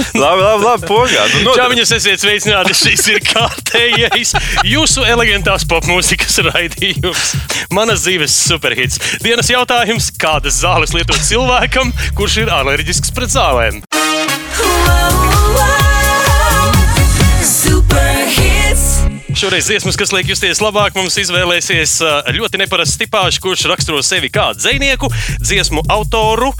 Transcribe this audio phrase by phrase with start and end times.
[0.22, 1.24] labi, labi, labi pogā.
[1.42, 2.76] Nu, Čau, noder- viņas esiet sveicināti.
[2.76, 4.34] Šis ir kārtējais
[4.68, 7.34] jūsu elegantās popmūzikas raidījums.
[7.74, 9.00] Manas dzīves superhits.
[9.24, 13.82] Dienas jautājums: kādas zāles lietot cilvēkam, kurš ir alerģisks pret zālēm?
[14.56, 15.21] Super
[19.32, 21.94] Šoreiz dziesmas, kas liek justies labāk, mums izvēlēsies
[22.36, 25.08] ļoti neparasts tipāžs, kurš raksturo sevi kā dzinieku,
[25.40, 26.50] dziesmu autoru,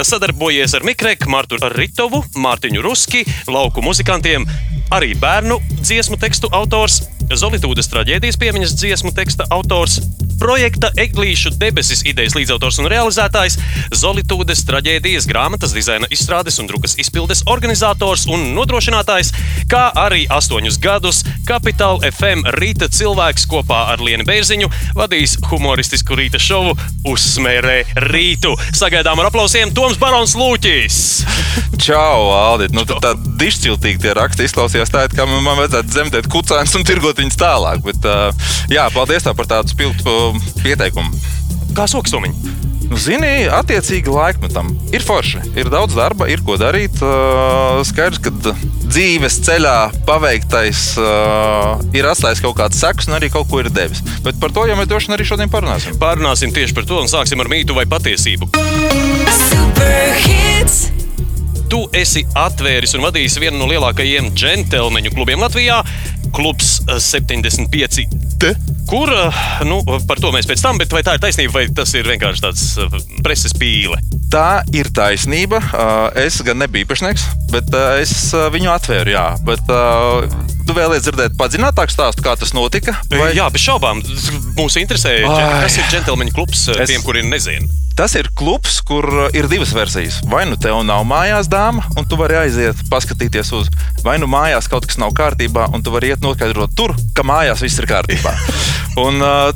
[0.00, 4.48] sadarbojies ar Mikreku, Mārtu Ritovu, Mārtiņu Ruski, lauku muzikantiem,
[4.94, 9.96] arī bērnu dziesmu tekstu autors, Zolītūdas traģēdijas piemiņas dziesmu teksta autors.
[10.38, 13.56] Projekta Eglīšu debesis idejas līdzautors un realizētājs,
[13.96, 19.32] Zolītūdas traģēdijas grāmatas dizaina izstrādes un drukas izpildes organizators un nodrošinātājs,
[19.72, 26.42] kā arī astoņus gadus Capital FM rīta cilvēks kopā ar Lienu Bērziņu vadīs humoristisku rīta
[26.42, 26.76] šovu
[27.08, 27.78] Uzsmērē
[28.10, 28.52] rītu.
[28.76, 31.00] Sagaidām ar aplausiem Toms Barons Lūķis.
[31.80, 32.68] Čau, Aldi.
[32.74, 37.22] Nu, tā dišciltīgi tie raksti izklausījās tā, it kā man vajadzētu zemdēt kucēnus un tirgot
[37.22, 37.80] viņus tālāk.
[37.86, 41.14] Bet, uh, jā, paldies tev par tādu spilgtu pieteikumu.
[41.74, 42.62] Kā sokstumiņi?
[42.84, 45.40] Nu, zini, attiecīgi laikmetam ir forši.
[45.58, 47.00] Ir daudz darba, ir ko darīt.
[47.02, 48.32] Uh, skaidrs, ka
[48.84, 54.04] dzīves ceļā paveiktais uh, ir atstājis kaut kādas sekas un arī kaut ko ir devis.
[54.26, 55.98] Bet par to jau mēs droši vien arī šodien parunāsim.
[56.02, 58.52] Pārunāsim tieši par to un sāksim ar mītu vai patiesību.
[59.42, 60.93] Super hits.
[61.74, 65.80] Tu esi atvēris un vadījis vienu no lielākajiem džentlmeņu klubiem Latvijā,
[66.30, 68.04] klubs eh, 75.
[68.38, 68.52] D.
[68.86, 71.90] Kur, eh, nu, par to mēs pēc tam, bet vai tā ir taisnība, vai tas
[71.98, 72.94] ir vienkārši tāds eh,
[73.26, 73.98] preses pīle?
[74.30, 75.58] Tā ir taisnība.
[76.22, 78.14] Es gan nebiju īpašnieks, bet es
[78.54, 79.14] viņu atvēru.
[79.14, 82.94] Jā, bet tu vēlies dzirdēt padziļinātāku stāstu, kā tas notika?
[83.10, 83.32] Vai?
[83.34, 84.02] Jā, bez šaubām.
[84.58, 85.64] Mūs interesē, Ai.
[85.66, 86.86] kas ir džentlmeņu klubs es...
[86.90, 87.83] Tiem, kuriem nezina.
[87.94, 90.18] Tas ir klubs, kur uh, ir divas versijas.
[90.26, 93.70] Vai nu tev nav mājās dāma, un tu vari aiziet, paskatīties uz,
[94.02, 97.62] vai nu mājās kaut kas nav kārtībā, un tu vari iet noskaidrot tur, ka mājās
[97.62, 98.34] viss ir kārtībā.
[99.06, 99.54] un, uh,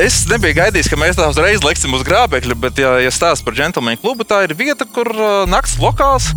[0.00, 3.56] Es nebiju gaidījis, ka mēs tā uzreiz leksim uz grābekļa, bet, ja, ja stāsta par
[3.58, 6.30] džentlmeņu klubu, tā ir vieta, kur uh, nakts lokāls,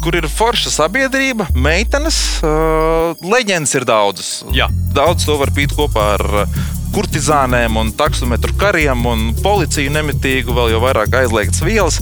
[0.00, 4.30] kur ir forša sabiedrība, meitenes, uh, leģendas ir daudzas.
[4.56, 4.70] Jā.
[4.96, 6.62] Daudz to var pīt kopā ar uh,
[6.94, 12.00] kurtizānēm, un taksometru kariem un policiju nemitīgu, vēl jau vairāk aizliegtas vielas.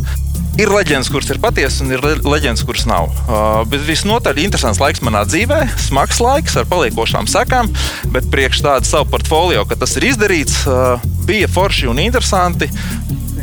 [0.60, 3.06] Ir leģendas, kuras ir patiesas, un ir le- leģendas, kuras nav.
[3.24, 7.70] Uh, bet visnotaļ interesants laiks manā dzīvē, smags laiks ar paliekošām sekām,
[8.12, 12.68] bet priekš tādu savu portfolio, ka tas ir izdarīts, uh, bija forši un interesanti.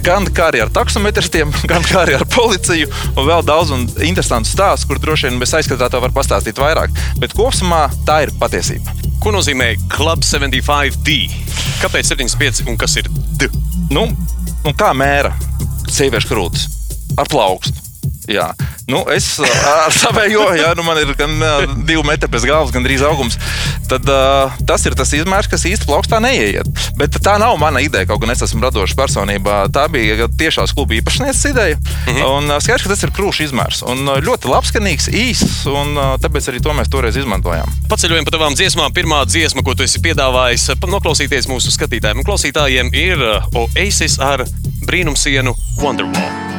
[0.06, 4.52] Gan kā arī ar taksometristiem, gan kā arī ar policiju, un vēl daudz un interesantu
[4.52, 6.96] stāstu, kur droši vien mēs aizskatā to var pastāstīt vairāk.
[7.22, 8.96] Bet kopumā tā ir patiesība.
[9.20, 11.20] Ko nozīmē Club 75D?
[11.82, 13.52] Kāpēc 75 un kas ir D?
[13.92, 14.08] Nu,
[14.64, 15.34] nu kā mēra
[15.90, 16.68] sieviešu krūtis
[17.20, 17.89] ar plaukstu.
[18.30, 18.52] Jā.
[18.90, 21.34] Nu, es ar savējo, ja nu man ir gan
[21.86, 23.38] divi metri pēc galvas, gan drīz augums.
[23.90, 26.70] Tad uh, tas ir tas izmērs, kas īsti plaukstā neieiet.
[26.98, 29.62] Bet tā nav mana ideja, kaut gan es esmu radošs personībā.
[29.74, 31.78] Tā bija tiešās kluba īpašnieces ideja.
[31.78, 32.26] Mm -hmm.
[32.30, 33.82] Un skaidrs, ka tas ir krūšs izmērs.
[33.86, 37.70] Un ļoti labskanīgs, īss, un tāpēc arī to mēs toreiz izmantojām.
[37.90, 38.94] Paceļojam pa tavām dziesmām.
[38.94, 43.18] Pirmā dziesma, ko tu esi piedāvājis, noklausīties mūsu skatītājiem un klausītājiem, ir
[43.54, 44.46] Oasis ar
[44.86, 46.59] brīnumsienu Wonderwall.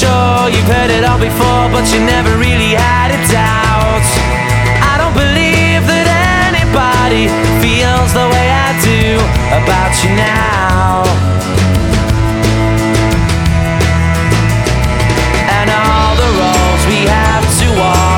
[0.00, 4.06] Sure you've heard it all before, but you never really had a doubt.
[4.80, 6.08] I don't believe that
[6.48, 7.28] anybody
[7.60, 9.20] feels the way I do
[9.60, 11.04] about you now.
[15.52, 18.09] And all the roads we have to walk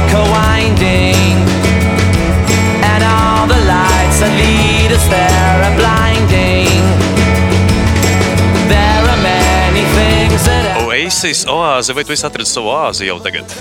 [11.23, 13.53] Oasis, oāze, vai tu esi atradzis savu oāzi jau tagad?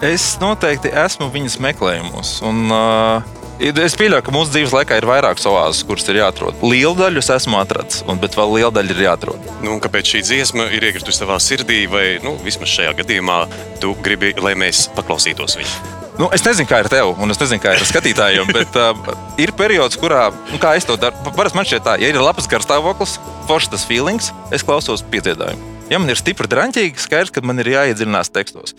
[0.00, 2.30] Es noteikti esmu viņas meklējumos.
[2.48, 6.56] Un, uh, Es pieļauju, ka mūsu dzīves laikā ir vairākas oāzes, kuras ir jāatrod.
[6.64, 9.50] Lielu daļu es esmu atradzis, un, bet vēl liela daļa ir jāatrod.
[9.64, 13.38] Nu, kāpēc šī dziesma ir iekritusi tavā sirdī, vai nu, vismaz šajā gadījumā
[13.84, 15.94] tu gribi, lai mēs paklausītos viņu?
[16.16, 19.14] Nu, es nezinu, kā ir tev, un es nezinu, kā ir ar skatītājiem, bet uh,
[19.40, 22.48] ir periods, kurā, nu, kā es to daru, parasti man šķiet tā, ja ir labs
[22.48, 25.75] garstāvoklis, foršs tas feelings, es klausos piedziedājumu.
[25.86, 28.74] Ja man ir stipri drāmīgi, skaidrs, ka man ir jāiedziļinās tekstos.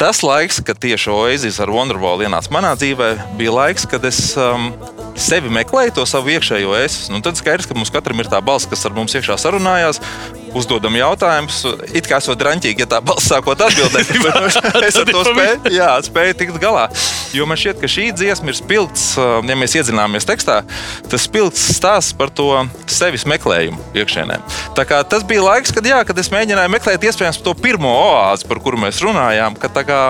[0.00, 4.70] Tas laiks, kad tieši Oasis ar Wonderwall ienāca manā dzīvē, bija laiks, kad es um,
[5.16, 6.98] sevi meklēju, to savu iekšējo es.
[7.12, 10.02] Nu, tad skaidrs, ka mums katram ir tā balss, kas ar mums iekšā sarunājās,
[10.56, 11.62] uzdodam jautājumus.
[11.92, 15.90] It kā esot drāmīgi, ja tā balss sākot atbildēt, bet es ar to spēju, jā,
[16.06, 16.86] spēju tikt galā.
[17.36, 20.62] Jo man šķiet, ka šī dziesma ir spilgts, uh, ja mēs iedzināmies tekstā,
[21.10, 22.48] tas spilgts stāsts par to
[22.90, 23.80] sevis meklējumu
[24.88, 28.60] kā tas bija laiks, kad, jā, kad es mēģināju meklēt iespējams to pirmo oāzi, par
[28.64, 29.58] kuru mēs runājām.
[29.60, 30.00] ka Kā,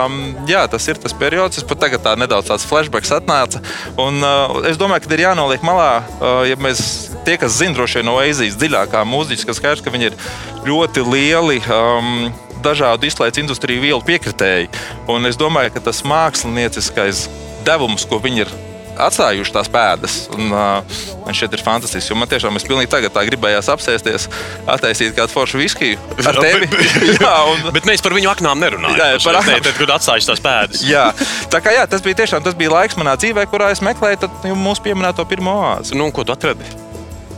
[0.48, 3.60] jā, tas ir tas periods, kas pat tagad tā nedaudz tāds flashbacks atnāca.
[4.00, 5.90] Un, uh, es domāju, ka ir jānoliek malā,
[6.20, 9.92] uh, ja mēs tie, kas zina droši vien no Eizijas dziļākā mūziķa, ka skaidrs, ka
[9.92, 10.18] viņi ir
[10.66, 11.62] ļoti lieli.
[11.70, 12.28] Um,
[12.64, 14.70] Dažādu izlaides industriju vielu piekritēji.
[15.12, 17.26] Un es domāju, ka tas mākslinieckais
[17.68, 18.54] devums, ko viņi ir
[18.96, 20.16] atstājuši tās pēdas.
[20.34, 22.16] Un, uh, man šķiet, ir fantastiski.
[22.18, 24.28] Man tiešām es pilnīgi tagad tā gribējās apsēsties,
[24.72, 26.70] attaisīt kādu foršu viskiju ar tevi.
[27.20, 27.68] jā, un...
[27.76, 28.98] Bet mēs par viņu aknām nerunājam.
[29.00, 29.60] Jā, par aknām.
[29.66, 30.86] Tad, kad atstājuši tās pēdas.
[30.86, 31.06] jā,
[31.52, 34.58] tā kā jā, tas bija tiešām tas bija laiks manā dzīvē, kurā es meklēju nu,
[34.66, 35.96] mūsu pieminēto pirmo oāzi.
[35.98, 36.85] Nu, ko tu atradi?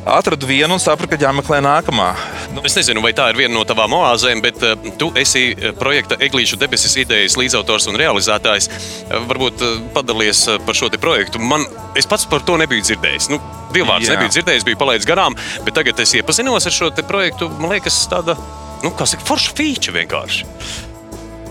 [0.07, 2.09] Atradu vienu un sapratu, ka jāmeklē nākamā.
[2.55, 6.19] Nu, es nezinu, vai tā ir viena no tavām oāzēm, bet uh, tu esi projekta
[6.25, 8.71] Eglīšu debesis idejas līdzautors un realizētājs.
[8.71, 11.43] Uh, varbūt uh, padalies par šo projektu.
[11.43, 11.67] Man,
[11.99, 13.31] es pats par to nebiju dzirdējis.
[13.33, 13.41] Nu,
[13.75, 15.37] Divvārds nebiju dzirdējis, biju palaidis garām,
[15.67, 17.51] bet tagad es iepazinos ar šo projektu.
[17.61, 18.39] Man liekas, tāda
[18.85, 20.47] nu, forša feature vienkārši.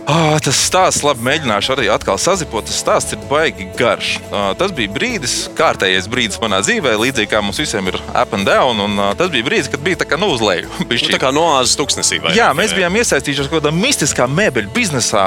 [0.07, 2.63] Oh, tas stāsts, labi, mēģināšu arī atkal sazipot.
[2.63, 4.13] Tas stāsts ir baigi garš.
[4.29, 8.47] Uh, tas bija brīdis, kārtējais brīdis manā dzīvē, līdzīgi kā mums visiem ir up and
[8.47, 8.79] down.
[8.85, 10.71] Un, uh, tas bija brīdis, kad bija tā kā nu uz leju.
[10.87, 12.21] Nu, tā kā noāzes tūkstnesī.
[12.37, 15.25] Jā, mēs bijām iesaistījušies kaut kādā mistiskā mēbeļu biznesā.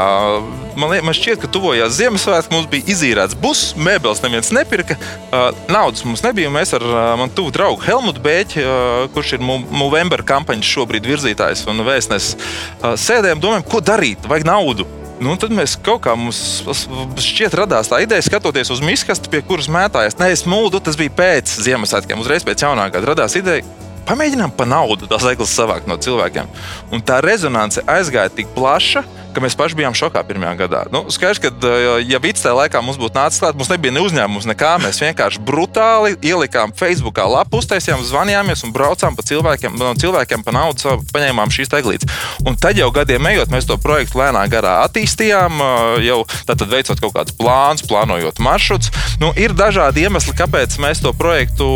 [0.81, 4.97] Man, man šķiet, ka tuvojās Ziemassvētki, mums bija izīrēts buss, mēbeles neviens nepirka.
[5.29, 6.49] Uh, naudas mums nebija.
[6.53, 11.67] Mēs ar uh, manu tuvu draugu Helmutu Bēķi, uh, kurš ir Movember kampaņas šobrīd virzītājs
[11.69, 14.25] un vēstnes, uh, sēdējām, domājām, ko darīt.
[14.31, 14.87] Vajag naudu naudu.
[15.21, 16.63] Nu, tad mēs kaut kā mums
[17.21, 20.17] šķiet radās tā ideja, skatoties uz miskastu, pie kuras mētājas.
[20.17, 23.67] Nē, es mūdu, tas bija pēc Ziemassvētkiem, uzreiz pēc jaunā gada radās ideja.
[24.11, 26.49] Pamēģinām pa naudu tās eglis savākt no cilvēkiem.
[26.91, 30.81] Un tā rezonance aizgāja tik plaša, ka mēs paši bijām šokā pirmajā gadā.
[30.91, 31.53] Nu, skaidrs, ka,
[32.03, 34.73] ja Vīts tajā laikā mums būtu nācis klāt, mums nebija ne uzņēmums, nekā.
[34.83, 40.57] Mēs vienkārši brutāli ielikām Facebookā lapu, uztaisījām, zvanījāmies un braucām pa cilvēkiem, no cilvēkiem pa
[40.59, 42.11] naudu, paņēmām šīs teglītes.
[42.43, 45.63] Un tad jau gadiem ejot, mēs to projektu lēnā garā attīstījām,
[46.03, 46.19] jau
[46.51, 48.91] tad veicot kaut kādus plānus, plānojot maršrutus.
[49.23, 51.71] Nu, ir dažādi iemesli, kāpēc mēs to projektu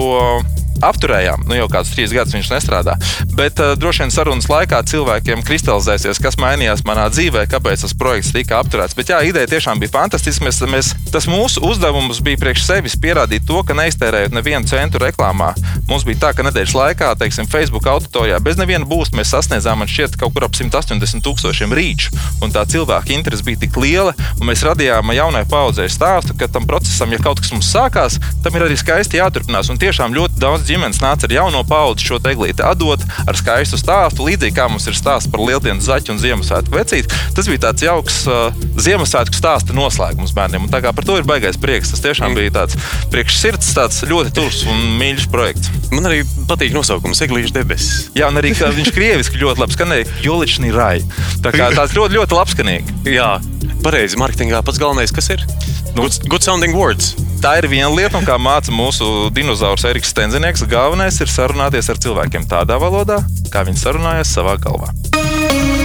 [0.91, 1.45] apturējām.
[1.49, 2.97] Nu, jau kādus trīs gadus viņš nestrādā.
[3.35, 8.33] Bet uh, droši vien sarunas laikā cilvēkiem kristalizēsies, kas mainījās manā dzīvē, kāpēc tas projekts
[8.35, 8.97] tika apturēts.
[8.99, 10.47] Bet jā, ideja tiešām bija fantastiska.
[10.47, 15.53] Mēs, mēs, tas mūsu uzdevums bija priekš sevis pierādīt to, ka neiztērējot nevienu centu reklāmā.
[15.85, 19.91] Mums bija tā, ka nedēļas laikā, teiksim, Facebook auditorijā bez neviena būs mēs sasniedzām, man
[19.91, 22.15] šķiet, kaut kur ap 180 tūkstošiem rīču.
[22.41, 26.65] Un tā cilvēka interese bija tik liela, un mēs radījām jaunai paudzei stāstu, ka tam
[26.69, 29.69] procesam, ja kaut kas mums sākās, tam ir arī skaisti jāturpinās.
[29.69, 34.25] Un tiešām ļoti daudz ģimenes nāca ar jauno paudzi šo teglīti atdot ar skaistu stāstu.
[34.25, 37.13] Līdzīgi kā mums ir stāsts par Lieldienas zaķu un Ziemassvētku vecīti.
[37.37, 38.49] Tas bija tāds jauks uh,
[38.81, 40.65] Ziemassvētku stāsta noslēgums bērniem.
[40.65, 41.93] Un tā kā par to ir baigais prieks.
[41.93, 42.41] Tas tiešām mm.
[42.41, 42.81] bija tāds
[43.13, 45.74] priekš sirds, tāds ļoti tuvs un mīļš projekts.
[45.95, 48.09] Man arī patīk nosaukums Eglīša debesis.
[48.19, 50.09] Jā, un arī viņš krieviski ļoti labi skanēja.
[50.25, 50.99] Jolični rai.
[51.45, 52.99] Tā kā tāds ļoti, ļoti labskanīgi.
[53.15, 53.37] Jā,
[53.85, 54.19] pareizi.
[54.21, 55.47] Marketingā pats galvenais, kas ir?
[55.95, 57.15] Nu, good, good sounding words
[57.45, 62.01] tā ir viena lieta, un kā māca mūsu dinozaurs Eriks Stenzinieks, galvenais ir sarunāties ar
[62.01, 63.21] cilvēkiem tādā valodā,
[63.53, 64.89] kā viņi sarunājas savā galvā.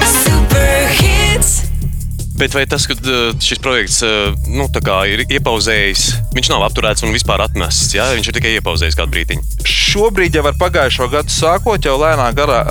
[0.08, 0.89] Superhits!
[2.40, 2.96] Bet vai tas, ka
[3.44, 4.00] šis projekts
[4.48, 4.68] nu,
[5.10, 6.04] ir iepauzējis,
[6.36, 7.92] viņš nav apturēts un vispār atmests?
[7.98, 8.08] Jā?
[8.16, 9.66] Viņš ir tikai iepauzējis kādu brīdiņu.
[9.68, 12.62] Šobrīd jau ar pagājušo gadu sākot, jau lēnā garā,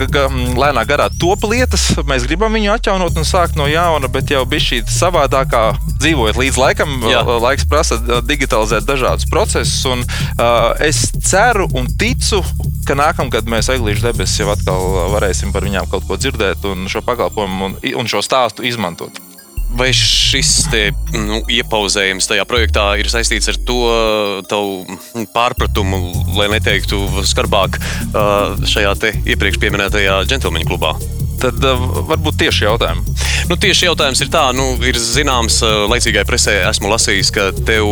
[0.00, 0.26] ga,
[0.58, 1.92] lēnā garā top lietas.
[2.08, 5.62] Mēs gribam viņu atjaunot un sākt no jauna, bet jau bija šī savādākā
[6.02, 6.98] dzīvojot līdz laikam.
[7.12, 7.22] Jā.
[7.42, 9.84] Laiks prasa digitalizēt dažādus procesus.
[9.88, 12.42] Un, uh, es ceru un ticu,
[12.88, 17.04] ka nākamgad mēs eglīšu debesis jau atkal varēsim par viņām kaut ko dzirdēt un šo
[17.06, 19.11] pakalpojumu un, un šo stāstu izmantot.
[19.72, 20.82] Vai šis te,
[21.16, 23.78] nu, iepauzējums tajā projektā ir saistīts ar to
[24.50, 26.02] tavu pārpratumu,
[26.36, 27.80] lai neteiktu skarbāk,
[28.68, 28.94] šajā
[29.32, 30.92] iepriekš minētajā džentlmeņa klubā?
[31.42, 31.58] Tad
[32.10, 33.24] varbūt tieši jautājums.
[33.50, 35.58] Nu, tieši jautājums ir tā, nu, ir zināms,
[35.90, 37.88] laicīgai presē esmu lasījis, ka tev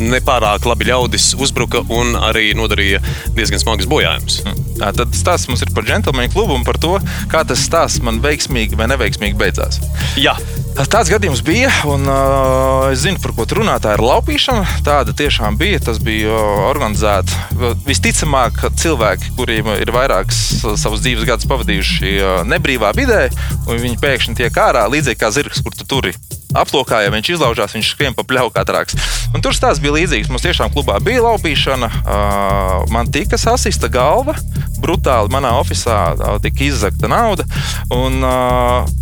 [0.00, 3.02] nepārāk labi ļaudis uzbruka un arī nodarīja
[3.36, 4.40] diezgan smagas bojājumus.
[4.46, 4.66] Mm.
[4.80, 6.94] Tad stāsts mums ir par džentlmeņa klubu un par to,
[7.32, 9.80] kā tas stāsts man veiksmīgi vai neveiksmīgi beidzās.
[10.20, 10.38] Jā.
[10.70, 13.76] Tāds gadījums bija, un uh, es zinu, par ko tu runā.
[13.82, 14.80] Tā ir laupīšana.
[14.86, 15.80] Tāda tiešām bija.
[15.90, 16.34] Tas bija
[16.70, 17.36] organizēts.
[17.86, 20.40] Visticamāk, cilvēki, kuriem ir vairākas
[20.80, 22.16] savus dzīves gadus pavadījuši
[22.50, 23.26] nebrīvā vidē,
[23.66, 26.14] un viņi pēkšņi tiek ārā, līdzīgi kā zirgs, kur tu turi.
[26.56, 28.96] Aplokā, ja viņš izlaužās, viņš skrien pa pļauju kā traks.
[29.34, 30.30] Un tur stāsts bija līdzīgs.
[30.32, 31.90] Mums tiešām klubā bija laupīšana.
[32.90, 34.34] Man tika sasista galva,
[34.82, 37.46] brutāli manā oficiālā tika izzakta nauda.
[37.94, 38.18] Un,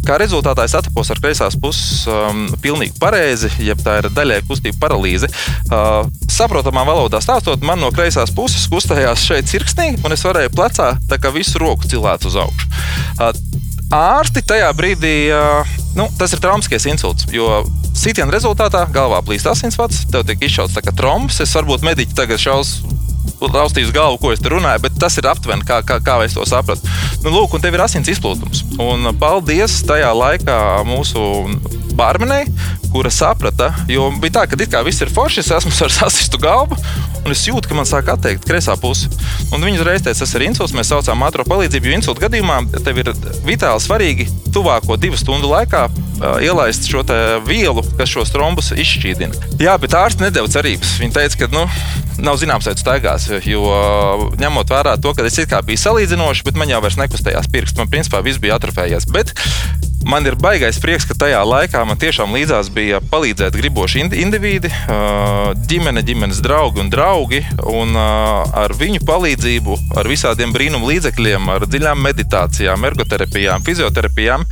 [0.07, 4.81] kā rezultātā es atapos ar kreisās puses um, pilnīgi pareizi, ja tā ir daļai kustība
[4.87, 5.31] paralīze.
[5.69, 10.93] Uh, saprotamā valodā stāstot, man no kreisās puses kustējās šeit cirksnī, un es varēju plecā
[11.09, 12.71] tā kā visu roku cilāt uz augšu.
[13.19, 13.33] Uh,
[13.95, 15.15] ārsti tajā brīdī,
[15.97, 17.29] nu, tas ir traumatisks insults.
[17.33, 17.63] Jo
[17.97, 21.41] sitiena rezultātā galvā plīst asinsvads, tev tiek izšauts tā kā trombs.
[21.45, 22.79] Es varbūt mediķi tagad šaus.
[23.41, 26.47] Raustījis galvu, ko es te runāju, bet tas ir aptuveni, kā, kā, kā es to
[26.49, 26.89] sapratu.
[27.25, 28.65] Nu, lūk, un tev ir asins izplūdums.
[28.83, 30.59] Un paldies tajā laikā
[30.89, 31.23] mūsu
[31.99, 32.45] barmenei,
[32.93, 36.41] kura saprata, jo bija tā, ka it kā viss ir forši, es esmu ar sasistu
[36.43, 36.79] galvu,
[37.25, 39.11] un es jūtu, ka man sāk atteikt kreisā puse.
[39.53, 43.03] Un viņa uzreiz teica, tas ir insults, mēs saucam ātrā palīdzību, jo insulta gadījumā tev
[43.03, 43.15] ir
[43.47, 46.08] vitāli svarīgi tuvāko divu stundu laikā uh,
[46.43, 47.05] ielaist šo
[47.47, 49.59] vielu, kas šos trombus izšķīdina.
[49.63, 50.95] Jā, bet ārsti nedēļa cerības.
[51.03, 51.65] Viņa teica, ka nu,
[52.23, 53.65] nav zināms, vai tas staigās, jo
[54.41, 57.79] ņemot vērā to, ka es it kā biju salīdzinoši, bet man jau vairs nekustējās pirksts.
[57.79, 59.09] Man principā viss bija atrofējies.
[59.15, 59.35] Bet
[60.09, 64.71] Man ir baisais prieks, ka tajā laikā man tiešām līdzās bija palīdzēt griboši indivīdi,
[65.69, 67.43] ģimene, ģimenes draugi un draugi.
[67.69, 74.47] Un ar viņu palīdzību, ar visādiem brīnumu līdzekļiem, ar dziļām meditācijām, ergoterapijām, fizioterapijām,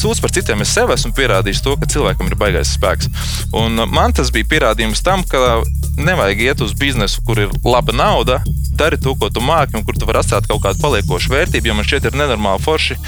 [0.00, 3.10] sūdz par citiem, es sev esmu pierādījis to, ka cilvēkam ir baisais spēks.
[3.56, 5.62] Un man tas bija pierādījums tam, ka
[5.96, 8.42] nevajag iet uz biznesu, kur ir laba nauda.
[8.76, 11.70] Dari to, ko tu māki, un kur tu vari atstāt kaut kādu paliekošu vērtību.
[11.70, 12.98] Jo man šķiet, ir nenormāli forši,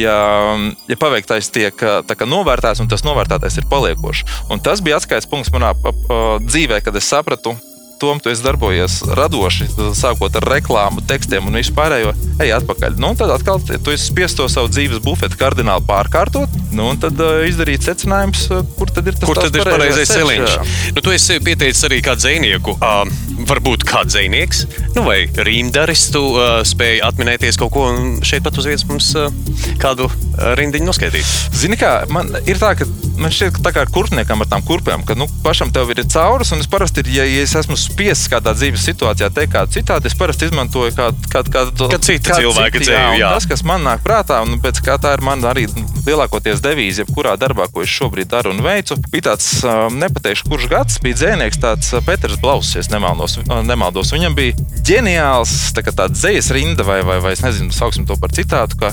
[0.00, 0.16] ja,
[0.88, 4.24] ja paveiktais tiek kā, novērtēts, un tas novērtētais ir paliekošs.
[4.48, 7.52] Un tas bija atskaites punkts manā dzīvē, kad es sapratu,
[7.98, 9.66] Tom, tu esi darbojies radoši,
[9.98, 12.12] sākot ar reklāmu, tekstiem un visu pārējo.
[12.38, 12.94] Ej, atpakaļ.
[13.02, 17.18] Nu, tad atkal tu esi spiests to savu dzīves bufeti kardināli pārkārtot, nu, un tad
[17.18, 18.44] uh, izdarīt secinājumus,
[18.78, 20.76] kur tad ir tas kur tad ir pareizais ceļš.
[20.94, 22.78] Nu, tu esi pieteicis arī kādu zvejnieku.
[22.78, 24.64] Uh, varbūt kāds zvejnieks,
[24.96, 29.10] nu, vai rīmdaris, tu uh, spēj atminēties kaut ko un šeit pat uz vietas mums
[29.18, 29.30] uh,
[29.80, 30.08] kādu
[30.58, 31.28] rindiņu noskaidrīt.
[31.56, 32.86] Zini, kā man ir tā, ka
[33.18, 36.52] man šķiet, ka tā kā kurpniekam ar tām kurpēm, ka nu, pašam tev ir caurus,
[36.54, 40.16] un es parasti, ja, ja es esmu spiests kādā dzīves situācijā teikt kādu citādi, es
[40.18, 43.22] parasti izmantoju kādu kādu kādu kā cita cilvēka dzīvi.
[43.24, 45.66] Tas, kas man nāk prātā, un pēc kā tā ir man arī
[46.06, 50.68] lielākoties devīze, jebkurā darbā, ko es šobrīd daru un veicu, bija tāds, um, nepateikšu, kurš
[50.72, 54.12] gads bija dzēnieks, tāds Peters Blauss, ja nemaldos, nemaldos.
[54.14, 54.56] Viņam bija
[54.88, 58.92] ģeniāls tā tāds dzīslis rinda, vai, vai, vai es nezinu, sauksim to par citātu, ka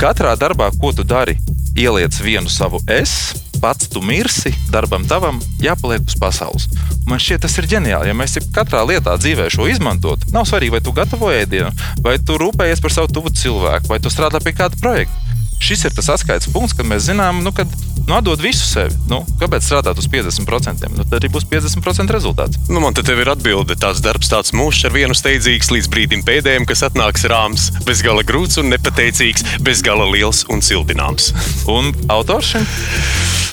[0.00, 1.38] katrā darbā, ko tu dari,
[1.78, 6.68] ieliec vienu savu es pats tu mirsi, darbam tavam jāpaliek uz pasaules.
[7.08, 8.10] Man šķiet, tas ir ģeniāli.
[8.10, 11.72] Ja mēs katrā lietā dzīvē šo izmantot, nav svarīgi, vai tu gatavo ēdienu,
[12.04, 15.36] vai tu rūpējies par savu tuvu cilvēku, vai tu strādā pie kāda projekta.
[15.60, 17.68] Šis ir tas atskaites punkts, kad mēs zinām, nu, kad
[18.06, 18.94] nu, atdod visu sevi.
[19.10, 20.90] Nu, kāpēc strādāt uz 50%?
[20.94, 22.60] Nu, tad arī būs 50% rezultāts.
[22.70, 23.76] Nu, man te ir atbilde.
[23.80, 28.60] Tāds darbs, tāds mūžs ar vienu steidzīgs līdz brīdim pēdējiem, kas atnāks rāms, bezgala grūts
[28.62, 31.32] un nepateicīgs, bezgala liels un sildināms.
[31.70, 32.66] Un autors šim?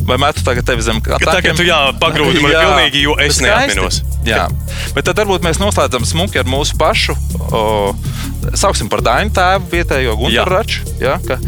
[0.08, 1.40] Vai metu tagad tevi zem kā tāda?
[1.40, 4.02] Tagad tu jā, pagrūdi man jā, pilnīgi, jo es neatminos.
[4.28, 4.46] Jā,
[4.96, 7.16] bet tad varbūt mēs noslēdzam smuki ar mūsu pašu,
[7.52, 7.62] o,
[8.56, 10.86] sauksim par Dainu tēvu vietējo Gunteru Raču.
[11.02, 11.40] Jā, ka,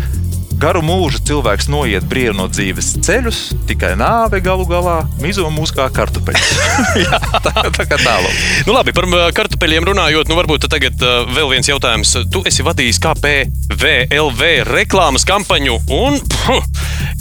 [0.59, 3.37] Garu mūžu cilvēks noiet brīvu no dzīves ceļus,
[3.69, 6.49] tikai nāve galu galā mizo mūs kā kartupeļus.
[7.05, 8.41] Jā, tā, tā kā tālāk.
[8.67, 12.11] Nu, labi, par kartupeļiem runājot, nu varbūt tagad uh, vēl viens jautājums.
[12.33, 16.67] Tu esi vadījis KPVLV reklāmas kampaņu un puh,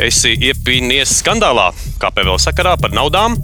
[0.03, 1.69] esi iepīnies skandālā
[2.03, 3.39] KPVL sakarā par naudām.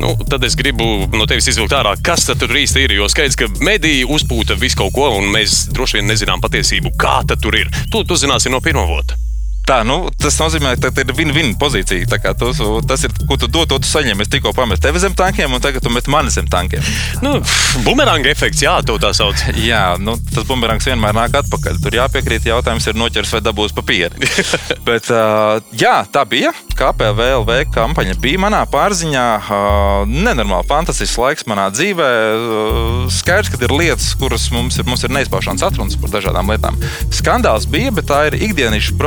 [0.00, 2.96] Nu, tad es gribu no tevis izvilkt ārā, kas tur īsti ir.
[3.02, 7.20] Jo skaidrs, ka mediji uzpūta visu kaut ko, un mēs droši vien nezinām patiesību, kā
[7.36, 7.68] tur ir.
[7.92, 9.25] Tu, tu zināsi no pirmā vota.
[9.66, 12.06] Tā, nu, tas nozīmē, ka tā ir win-win pozīcija.
[12.38, 12.50] Tu,
[12.86, 14.20] tas ir, ko tu dod, to tu saņem.
[14.22, 16.84] Es tikko pametu tevi zem tankiem, un tagad tu met mani zem tankiem.
[17.24, 17.40] Nu,
[17.82, 19.42] bumeranga efekts, jā, to tā sauc.
[19.58, 21.80] jā, nu, tas bumerangs vienmēr nāk atpakaļ.
[21.82, 24.30] Tur jāpiekrīt, jautājums ir noķers vai dabūs papīri.
[24.86, 26.54] Bet, uh, jā, tā bija.
[26.76, 29.26] KPVLV kampaņa bija manā pārziņā.
[29.42, 32.12] Uh, nenormāli fantastisks laiks manā dzīvē.
[32.36, 36.78] Uh, skaidrs, ka ir lietas, kuras mums ir, mums ir neizpaušanas atrunas par dažādām lietām.
[37.10, 38.98] Skandāls bija, bet tā ir ikdienišķa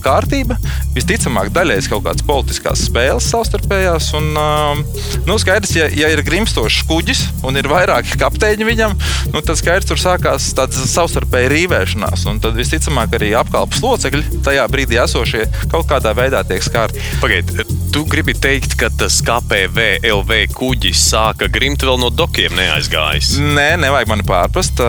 [0.00, 0.56] procesāla kārtība,
[0.94, 4.10] visticamāk, daļēji kaut kādas politiskas spēles savstarpējās.
[4.18, 4.82] Un, um,
[5.26, 8.96] nu, skaidrs, ja, ja ir grimstošs kuģis un ir vairāki kapteiņi viņam,
[9.32, 12.26] nu, tad skaidrs, tur sākās tāds savstarpēji rīvēšanās.
[12.30, 17.00] Un tad visticamāk arī apkalpes locekļi tajā brīdī esošie kaut kādā veidā tiek skārti.
[17.22, 23.36] Pagaidiet, tu gribi teikt, ka tas KPV LV kuģis sāka grimt vēl no dokiem neaizgājis.
[23.40, 24.80] Nē, nevajag mani pārprast.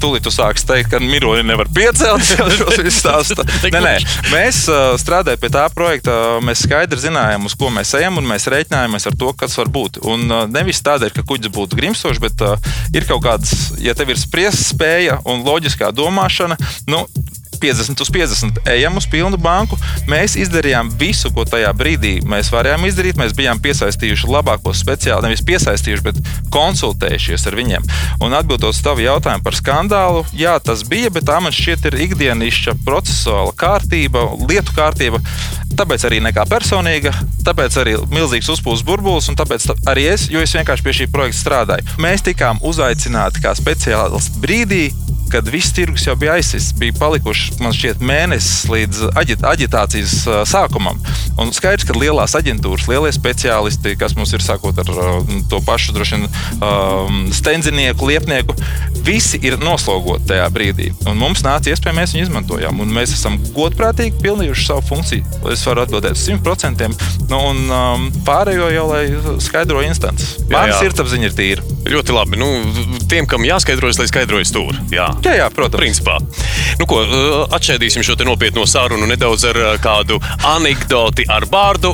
[0.00, 3.40] Tūlīt tu sāksi teikt, ka miroņi nevar piecelt šos visus stāstus.
[3.70, 3.94] Nē, nē,
[4.28, 4.62] mēs
[5.00, 6.14] strādājam pie tā projekta.
[6.44, 10.00] Mēs skaidri zinājām, uz ko mēs ejam, un mēs reiķinājāmies ar to, kas var būt.
[10.06, 12.44] Un nevis tādēļ, ka kuģis būtu grimstošs, bet
[12.96, 16.58] ir kaut kāds, ja tev ir spriest spēja un loģiskā domāšana,
[16.90, 17.06] nu,
[17.60, 19.78] 50 uz 50 ejam uz pilnu banku.
[20.10, 23.18] Mēs izdarījām visu, ko tajā brīdī mēs varējām izdarīt.
[23.20, 26.20] Mēs bijām piesaistījuši labākos speciālistus, nevis piesaistījuši, bet
[26.54, 27.88] konsultējušies ar viņiem.
[28.24, 31.98] Un atbildot uz tavu jautājumu par skandālu, jā, tas bija, bet tā man šķiet ir
[32.06, 35.20] ikdienišķa procesuāla kārtība, lietu kārtība.
[35.80, 37.12] Tāpēc arī nekā personīga,
[37.46, 41.06] tāpēc arī milzīgs uzpūsts burbulis, un tāpēc tā- arī es, jo es vienkārši pie šī
[41.12, 41.86] projekta strādāju.
[42.02, 44.82] Mēs tikām uzaicināti kā speciālisti brīdī,
[45.32, 46.74] kad viss tirgus jau bija aizsists.
[46.80, 50.16] Bija palikuši, šķiet, mēnesis līdz aģit, aģitācijas
[50.50, 51.00] sākumam.
[51.40, 54.90] Un skaidrs, ka lielās aģentūras, lielie speciālisti, kas mums ir sākot ar
[55.50, 56.26] to pašu droši vien
[56.60, 58.56] um, stendzinieku, liepnieku,
[59.06, 60.90] visi ir noslogoti tajā brīdī.
[61.08, 62.82] Un mums nāca iespēja, mēs viņu izmantojām.
[62.82, 65.40] Un mēs esam godprātīgi pildījuši savu funkciju.
[65.52, 66.90] Es varu atbildēt uz 100%.
[67.30, 69.04] Nu, un um, pārējo jau lai
[69.42, 69.80] skaidro
[70.50, 70.78] Mans jā.
[70.82, 71.64] sirdsapziņa ir tīra.
[71.90, 72.38] Ļoti labi.
[72.40, 72.48] Nu,
[73.10, 74.76] tiem, kam jāskaidrojas, lai skaidrojas tur.
[74.92, 75.08] Jā.
[75.20, 75.80] Jā, jā, protams.
[75.80, 76.16] Principā.
[76.80, 81.92] Nu, ko, uh, atšķēdīsim šo te nopietno sarunu nedaudz ar uh, kādu anekdoti ar bārdu.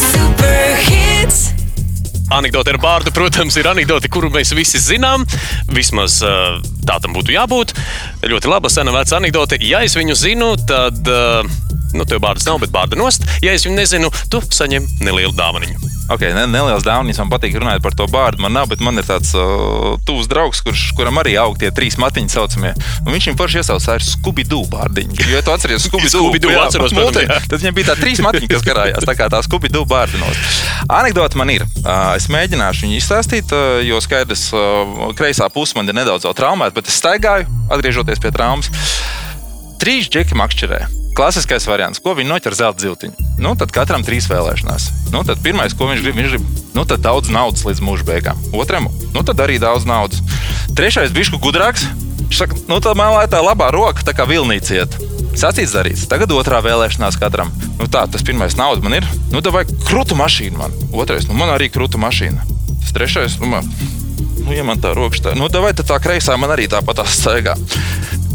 [0.00, 1.46] Super hits.
[2.34, 5.26] Anekdote ar bārdu, protams, ir anekdote, kuru mēs visi zinām.
[5.74, 7.76] Vismaz uh, tā tam būtu jābūt.
[8.26, 9.60] Ļoti laba, sena veca anekdote.
[9.62, 11.06] Ja es viņu zinu, tad.
[11.94, 13.22] Nu, tev bārdas nav, bet bārda nost.
[13.44, 15.93] Ja es viņu nezinu, tu saņem nelielu dāvanu.
[16.04, 18.42] Okay, ne, neliels dāvanis man patīk runāt par to bārdu.
[18.44, 21.96] Man nav, bet man ir tāds uh, tuvs draugs, kurš, kuram arī aug tie trīs
[22.00, 22.74] matiņi saucamie.
[23.06, 25.16] Un viņš viņam forši iesaucās ar Scooby-Doo bārdiņu.
[25.24, 25.88] Jo ja tu atceries
[26.52, 27.40] jā, atceros, jā.
[27.48, 29.08] tad viņam bija tā trīs matiņi, kas karājās.
[29.08, 30.44] Tā kā tā Scooby-Doo bārdinos.
[30.92, 31.64] Anekdote man ir.
[31.80, 36.76] Uh, es mēģināšu viņu izstāstīt, uh, jo skaidrs, uh, kreisā puse man ir nedaudz traumēta,
[36.76, 38.68] bet es staigāju, atgriežoties pie traumas.
[39.80, 40.84] Trīs džeki makšķerē.
[41.14, 43.26] Klasiskais variants, ko viņi noķer zelta zīltiņu.
[43.42, 44.88] Nu, tad katram trīs vēlēšanās.
[45.12, 48.40] Nu, tad pirmais, ko viņš grib, viņš grib nu, daudz naudas līdz mūža beigām.
[48.54, 50.22] Otram, nu, tad arī daudz naudas.
[50.74, 51.86] Trešais, bišku gudrāks.
[52.24, 54.98] Viņš saka, nu, tā labā roka, tā kā vilnīca iet.
[55.38, 56.06] Sacīts, darīts.
[56.10, 57.50] Tagad otrā vēlēšanās katram.
[57.78, 59.06] Nu, tā, tas pirmais nauda man ir.
[59.30, 60.74] Nu, tā vajag krūtu mašīnu man.
[60.94, 62.42] Otrais, nu, man arī krūtu mašīna.
[62.82, 63.70] Tas trešais, nu, man,
[64.46, 67.06] nu ja man tā roka tā, nu, tā vai tā kreisā man arī tāpat tā
[67.10, 67.56] staigā.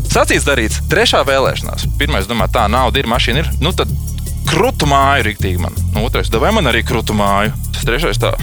[0.09, 0.79] Sacīts, darīts.
[0.89, 1.85] Trešā vēlēšanās.
[1.99, 3.49] Pirmais, domā, tā nauda ir, mašīna ir.
[3.61, 3.91] Nu, tad
[4.49, 5.75] krūtu māju rīktīgi man.
[5.93, 7.53] Nu, otrais, vai man arī krūtu māju?
[7.75, 8.33] Tas trešais, tā.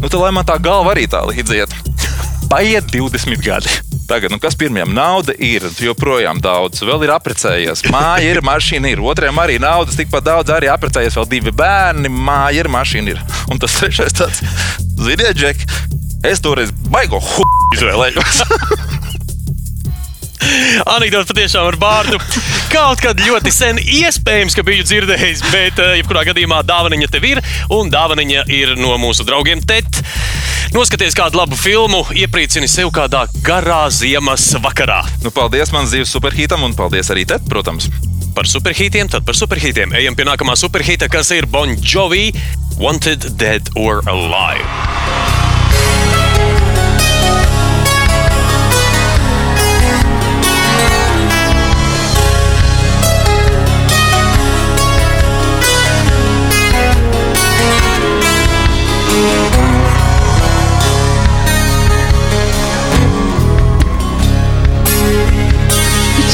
[0.00, 1.74] Nu, tad lai man tā galva arī tā līdziet.
[2.48, 3.68] Paiet 20 gadi.
[4.08, 7.84] Tagad, nu, kas pirmajam nauda ir, joprojām daudz, vēl ir apprecējies.
[7.92, 9.00] Māja ir, mašīna ir.
[9.00, 12.12] Otrajam arī naudas tikpat daudz, arī apprecējies vēl divi bērni.
[12.12, 13.22] Māja ir, mašīna ir.
[13.52, 14.42] Un tas trešais tāds,
[15.00, 15.64] ziniet, Džek,
[16.28, 17.46] es toreiz baigo hu
[17.76, 18.42] izvēlējos.
[20.96, 22.18] Anekdote patiešām ar bārdu.
[22.72, 27.42] Kaut kad ļoti sen iespējams, ka biju dzirdējis, bet eh, jebkurā gadījumā dāvaniņa tev ir,
[27.72, 30.02] un dāvaniņa ir no mūsu draugiem TET.
[30.72, 35.02] Noskaties kādu labu filmu, iepriecini sev kādā garā ziemas vakarā.
[35.24, 37.90] Nu, paldies man dzīves superhītam un paldies arī te, protams.
[38.32, 39.92] Par superhītiem, tad par superhītiem.
[40.00, 42.30] Ejam pie nākamā superhīta, kas ir Bon Jovi,
[42.80, 45.51] Wanted, Dead or Alive.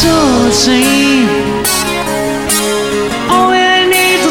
[0.01, 1.27] It's same.
[3.31, 3.89] Oh, it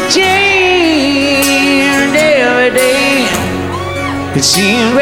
[0.08, 3.26] change every day.
[4.34, 4.94] It seems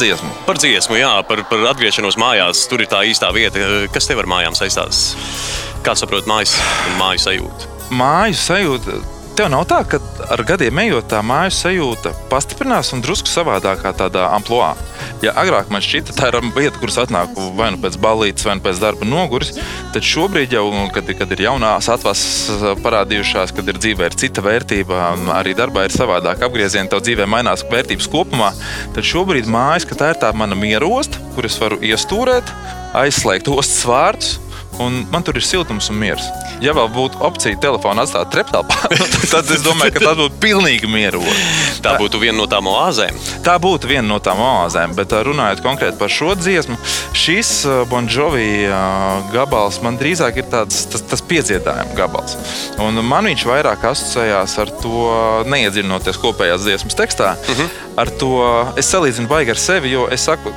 [0.00, 0.32] dziesmu.
[0.48, 2.64] Par dziesmu, jā, par, par atgriešanos mājās.
[2.70, 3.62] Tur ir tā īstā vieta.
[3.94, 5.10] Kas tev ar mājām saistās?
[5.86, 6.56] Kā saprot, mājas,
[7.00, 7.72] mājas sajūta?
[7.94, 9.00] Māju sajūta.
[9.40, 9.96] Tev nav tā, ka
[10.34, 14.74] ar gadiem ejot, tā māju sajūta pastiprinās un drusku savādākā tādā amplitūdā.
[15.24, 18.64] Ja agrāk man šķita, tā ir vieta, kuras atnāku vai nu pēc balītes, vai nu
[18.66, 19.54] pēc darba noguris,
[19.94, 25.00] tad šobrīd, jau, kad, kad ir jaunās atvases parādījušās, kad ir dzīvē ir cita vērtība,
[25.38, 28.52] arī darbā ir savādāk apgriezieni, tev dzīvē mainās vērtības kopumā,
[28.92, 32.52] tad šobrīd mājas, ka tā ir tā mana miera osta, kur es varu iestūrēt,
[33.06, 34.36] aizslēgt ostas vārdus
[34.80, 36.24] un man tur ir siltums un miers.
[36.64, 38.90] Ja vēl būtu opcija telefonu atstāt treptelpā,
[39.32, 41.34] tad es domāju, ka tas būtu pilnīgi mierīgi.
[41.84, 43.16] Tā būtu viena no tām oāzēm.
[43.44, 46.78] Tā būtu viena no tām oāzēm, bet runājot konkrēti par šo dziesmu,
[47.16, 48.80] šis ā, Bon Jovi ā,
[49.34, 52.36] gabals man drīzāk ir tāds, tas, tas piedziedājuma gabals.
[52.80, 55.06] Un man viņš vairāk asociējās ar to,
[55.50, 57.78] neiedziļinoties kopējās dziesmas tekstā, uh -huh.
[58.00, 58.34] ar to
[58.80, 60.52] es salīdzinu baigi ar sevi, jo es saku,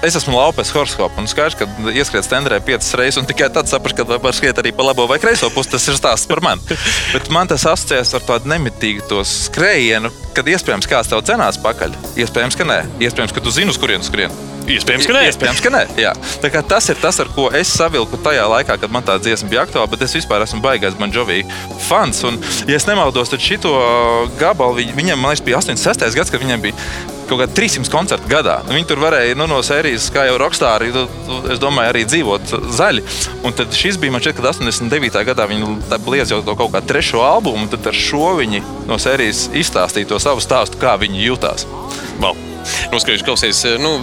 [0.00, 4.06] Es esmu laupes horoskops, un skaidrs, ka ieskriet stendrē piecas reizes, un tikai tad sapratu,
[4.08, 5.68] ka var skriet arī pa labo vai kreiso pusi.
[5.74, 6.64] Tas ir stāsts par mani.
[7.12, 11.92] Bet man tas asociējas ar tādu nemitīgu to skrējienu, kad iespējams kāds tev cenās pakaļ.
[12.16, 12.78] Iespējams, ka nē.
[13.04, 14.32] Iespējams, ka tu zini, uz kurienes skrien.
[14.70, 15.26] Iespējams, ka nē.
[15.34, 15.84] Iespējams, ka nē.
[16.00, 16.14] Jā.
[16.40, 19.52] Tā kā tas ir tas, ar ko es savilku tajā laikā, kad man tā dziesma
[19.52, 21.42] bija aktuāla, bet es vispār esmu baigais Banžovī
[21.90, 22.24] fans.
[22.28, 23.72] Un, ja es nemaldos, tad šito
[24.40, 26.16] gabalu vi- viņam, man liekas, bija 86.
[26.16, 26.76] gads, kad viņam bija
[27.30, 28.58] kaut kādi 300 koncerti gadā.
[28.68, 32.54] Viņi tur varēja nu, no sērijas, kā jau rokstāri, tu- tu- es domāju, arī dzīvot
[32.76, 33.02] zaļi.
[33.46, 35.24] Un tad šis bija man šķiet, ka 89.
[35.24, 35.70] gadā viņi
[36.10, 40.08] liedz jau to kaut kādu trešo albumu, un tad ar šo viņi no sērijas izstāstīja
[40.10, 41.66] to savu stāstu, kā viņi jutās.
[42.20, 42.34] Wow.
[42.92, 44.00] Nu, skaidrs, klausies, nu,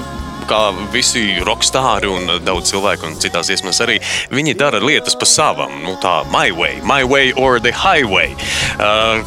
[0.47, 3.99] kā visi rokstāri un daudz cilvēku, un citās dziesmās arī,
[4.31, 5.69] viņi dara lietas pa savam.
[5.83, 8.31] Nu, tā, my way, my way or the highway.
[8.79, 9.19] Uh,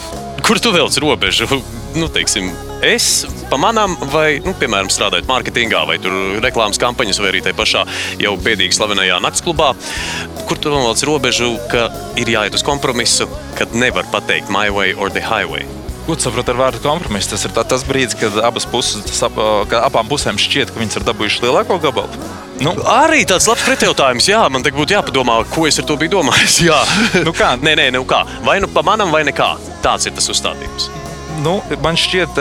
[0.43, 1.47] kur tu velc robežu?
[1.94, 2.53] Nu, teiksim,
[2.87, 7.57] es pa manam, vai, nu, piemēram, strādājot mārketingā, vai tur reklāmas kampaņas, vai arī tajā
[7.59, 7.83] pašā
[8.22, 9.72] jau bēdīgi slavenajā naktsklubā,
[10.46, 11.88] kur tu velc robežu, ka
[12.20, 13.26] ir jāiet uz kompromisu,
[13.59, 15.66] kad nevar pateikt my way or the highway.
[16.07, 17.29] Ko tu saproti ar vārdu kompromiss?
[17.31, 19.35] Tas ir tā, tas brīdis, kad abas puses, sap,
[19.70, 22.22] ka abām pusēm šķiet, ka viņas ir dabūjušas lielāko gabalu.
[22.61, 24.26] Nu, Arī tāds labs pretjautājums.
[24.29, 26.61] Jā, man te būtu jāpadomā, ko es ar to biju domājis.
[26.68, 26.81] Jā,
[27.24, 27.55] Nu kā?
[27.61, 28.24] Nē, nē, nu kā.
[28.46, 29.55] Vai nu pa manam, vai nekā.
[29.85, 30.90] Tāds ir tas uzstādījums.
[31.45, 32.38] Nu, man šķiet,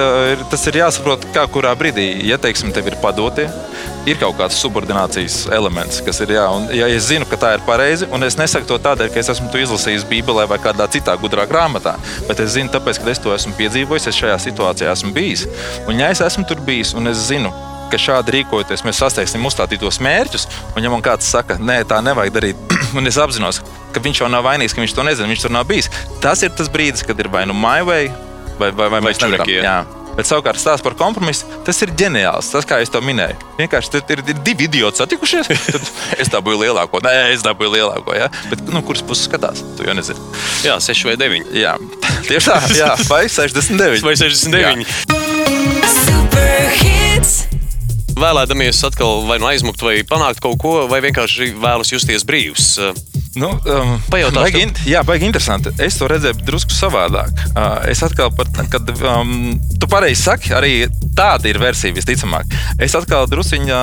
[0.51, 3.47] tas ir jāsaprot, kā kurā brīdī, ja teiksim, tev ir padotie,
[4.09, 6.45] ir kaut kāds subordinācijas elements, kas ir jā.
[6.55, 9.31] Un, ja es zinu, ka tā ir pareizi, un es nesaku to tādēļ, ka es
[9.35, 11.95] esmu to izlasījis Bībelē vai kādā citā gudrā grāmatā,
[12.27, 15.47] bet es zinu, tāpēc, ka es to esmu piedzīvojis, es šajā situācijā esmu bijis.
[15.87, 17.53] Un ja es esmu tur bijis un es zinu,
[17.89, 20.47] ka šādi rīkojoties, mēs sasniegsim uzstādītos mērķus.
[20.75, 24.31] Un, ja man kāds saka, nē, tā nevajag darīt, un es apzinos, ka viņš jau
[24.31, 25.89] nav vainīgs, ka viņš to nezina, viņš tur nav bijis,
[26.23, 28.11] tas ir tas brīdis, kad ir vai nu my way,
[28.59, 29.47] vai, vai, vai, Vai.
[29.59, 29.79] Jā.
[30.19, 32.49] Bet savukārt stāsts par kompromisu, tas ir ģeniāls.
[32.51, 33.37] Tas, kā es to minēju.
[33.55, 35.47] Vienkārši tur ir, ir divi idioti satikušies.
[35.75, 35.85] Tad
[36.19, 38.15] es dabūju lielāko, nē, es dabūju lielāko.
[38.17, 38.27] Ja?
[38.51, 39.63] Bet nu, kuras puses skatās?
[39.77, 40.19] Tu jau nezini.
[40.67, 41.53] Jā, 6 vai 9.
[41.55, 41.77] Jā,
[42.27, 44.03] tieši tā, jā, vai 69.
[44.03, 44.83] Vai 69.
[45.95, 47.37] Super hits.
[48.19, 52.73] Vēlēdamies atkal vai nu aizmukt, vai panākt kaut ko, vai vienkārši vēlas justies brīvs.
[53.37, 55.69] Nu, um, Pajautāšu baigi, in- jā, baigi interesanti.
[55.85, 57.29] Es to redzēju drusku savādāk.
[57.53, 60.71] Uh, es atkal, par, kad um, tu pareizi saki, arī
[61.13, 62.49] tāda ir versija visticamāk.
[62.81, 63.81] Es atkal druskuņā,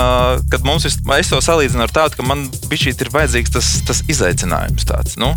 [0.50, 4.02] kad mums vis, es to salīdzinu ar tādu, ka man bišķīt ir vajadzīgs tas, tas
[4.10, 5.14] izaicinājums tāds.
[5.20, 5.30] Nu?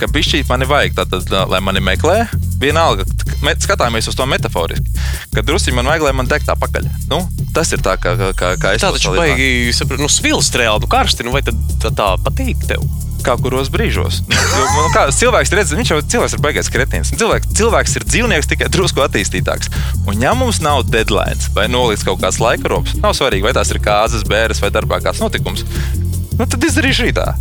[0.00, 2.24] Ka bišķīt man ir vajag, tātad, lai mani meklē,
[2.58, 3.06] vienalga,
[3.62, 4.90] skatāmies uz to metaforiski.
[5.36, 6.90] Kad druskuļi man vajag, lai man tā pakaļ.
[7.12, 7.22] Nu,
[7.54, 9.38] tas ir tā, kā, kā, kā es Tā to taču salīdzināju.
[9.38, 12.82] baigi, saprat, nu, svilst reāli, nu, karsti, nu, vai tad tā, tā patīk tev?
[13.24, 14.20] Kā kuros brīžos.
[14.28, 17.12] Jo, nu, kā, cilvēks redz, viņš jau cilvēks ir baigais kretins.
[17.18, 19.72] Cilvēks, cilvēks ir dzīvnieks tikai drusku attīstītāks.
[20.06, 23.72] Un, ja mums nav deadline vai nolikts kaut kāds laika rops, nav svarīgi, vai tās
[23.74, 25.64] ir kāzas, bērres vai darbā kāds notikums,
[26.38, 27.32] nu, tad izdarīšu rītā.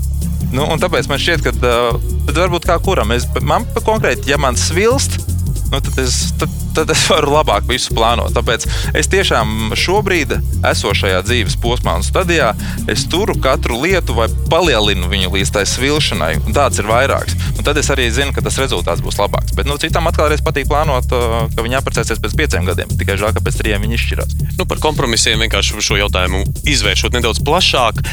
[0.54, 5.18] Nu, tāpēc man šķiet, ka uh, varbūt kā kuram, es, man konkrēti, ja man svilst,
[5.72, 8.34] nu, tad, es, tad, tad es varu labāk visu plānot.
[8.36, 8.66] Tāpēc
[8.98, 10.36] es tiešām šobrīd,
[10.70, 12.54] esošajā dzīves posmā un stadijā,
[12.92, 16.34] es turu katru lietu vai palielinu viņu līdz tai svilšanai.
[16.56, 17.38] Tāds ir vairāks.
[17.58, 19.54] Un tad es arī zinu, ka tas rezultāts būs labāks.
[19.58, 22.92] Bet nu, citam atkal reiz patīk plānot, uh, ka viņi apprecēsies pēc pieciem gadiem.
[23.00, 24.36] Tikai žēl, ka pēc trijiem viņi izšķirās.
[24.58, 28.04] Nu, par kompromisiem vienkārši šo jautājumu izvēršot nedaudz plašāk.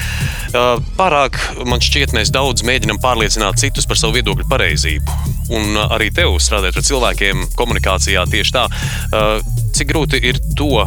[0.51, 5.19] Uh, Pārāk man šķiet, mēs daudz mēģinām pārliecināt citus par savu viedokļu pareizību.
[5.57, 9.39] Un uh, arī tev strādājot ar cilvēkiem, komunikācijā tieši tā, uh,
[9.77, 10.85] cik grūti ir to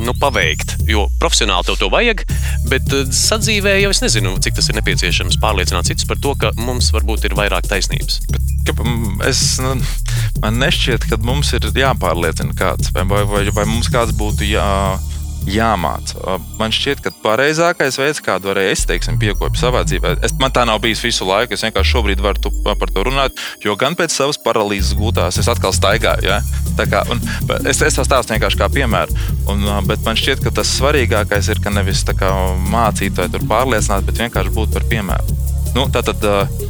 [0.00, 0.76] nu, paveikt.
[0.88, 2.24] Jo profesionāli tev to vajag,
[2.70, 6.54] bet uh, sadzīvē jau es nezinu, cik tas ir nepieciešams pārliecināt citus par to, ka
[6.60, 8.20] mums varbūt ir vairāk taisnības.
[8.70, 9.74] Mm, es, nu,
[10.42, 14.68] man nešķiet, ka mums ir jāpārliecina kāds, vai, vai, vai, vai mums kāds būtu jā,
[15.48, 16.38] jāmāca.
[16.60, 20.66] Man šķiet, ka pareizākais veids, kādu varēja es teiksim, piekopot savā dzīvē, es, man tā
[20.68, 21.56] nav bijis visu laiku.
[21.56, 25.50] Es vienkārši šobrīd varu tu, par to runāt, jo gan pēc savas paralīzes gūtās es
[25.50, 26.28] atkal staigāju.
[26.28, 26.40] Ja?
[26.78, 27.20] Tā Kā, un,
[27.70, 29.14] es, es to stāstu vienkārši kā piemēru.
[29.52, 32.32] Un, bet man šķiet, ka tas svarīgākais ir ka nevis kā
[32.72, 35.49] mācīt vai tur pārliecināt, bet vienkārši būt par piemēru.
[35.74, 36.24] Nu, tātad,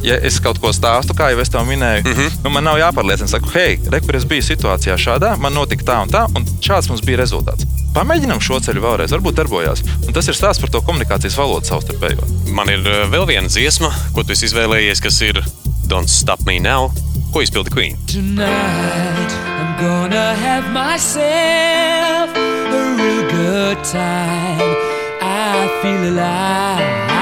[0.05, 2.39] ja es kaut ko stāstu, kā jau es tev minēju, mm -hmm.
[2.43, 6.01] nu, man nav jāpārliecina, saku, hei, re, kur es biju situācijā šādā, man notika tā
[6.03, 7.65] un tā, un šāds mums bija rezultāts.
[7.91, 9.83] Pamēģinām šo ceļu vēlreiz, varbūt darbojās.
[10.07, 12.23] Un tas ir stāsts par to komunikācijas valodu savstarpējo.
[12.55, 12.79] Man ir
[13.11, 15.43] vēl viena dziesma, ko tu esi izvēlējies, kas ir
[15.91, 16.91] Don't Stop Me Now,
[17.33, 17.97] ko izpildi Queen.
[18.07, 24.75] Tonight I'm gonna have myself a real good time.
[25.21, 27.20] I feel alive.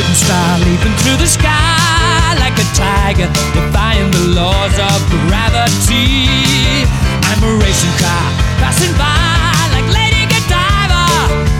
[0.00, 6.88] Shooting star leaping through the sky like a tiger, defying the laws of gravity.
[7.28, 11.04] I'm a racing car passing by like Lady Godiva.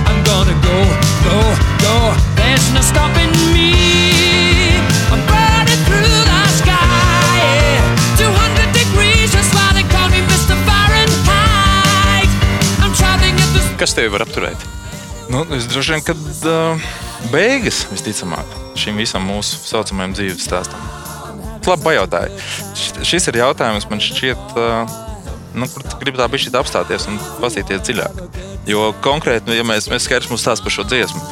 [0.09, 0.79] I'm gonna go,
[1.29, 1.39] go,
[1.85, 1.97] go.
[2.37, 3.77] There's no stopping me.
[5.13, 6.81] I'm burning through the sky.
[7.37, 8.25] Yeah.
[8.25, 10.57] 200 degrees, just why they call me Mr.
[10.65, 12.31] Fahrenheit.
[12.81, 14.65] I'm traveling at the Kas tevi var apturēt?
[15.31, 16.91] Nu, es droši vien, kad uh,
[17.33, 20.89] beigas visticamāk šim visam mūsu saucamajam dzīves stāstam.
[21.67, 22.39] Labi, pajautāju.
[23.07, 24.57] Šis ir jautājums, man šķiet,
[25.55, 28.23] nu, kur tu gribi tā bišķi apstāties un pasīties dziļāk.
[28.71, 31.23] Jo konkrēti, nu, ja mēs, mēs skaidrs mums stāst par šo dziesmu,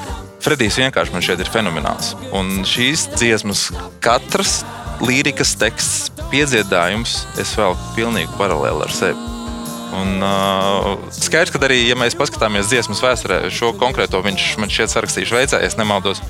[0.44, 2.12] Fredijs vienkārši man šeit ir fenomenāls.
[2.36, 3.64] Un šīs dziesmas
[4.04, 4.60] katrs
[5.02, 9.37] līrikas teksts, piedziedājums, es vēl pilnīgi paralēli ar sevi.
[9.96, 14.92] Un, uh, skaidrs, ka arī, ja mēs paskatāmies dziesmas vēsturē, šo konkrēto viņš man šķiet
[14.92, 16.20] sarakstīja Šveicē, ja nemaldos.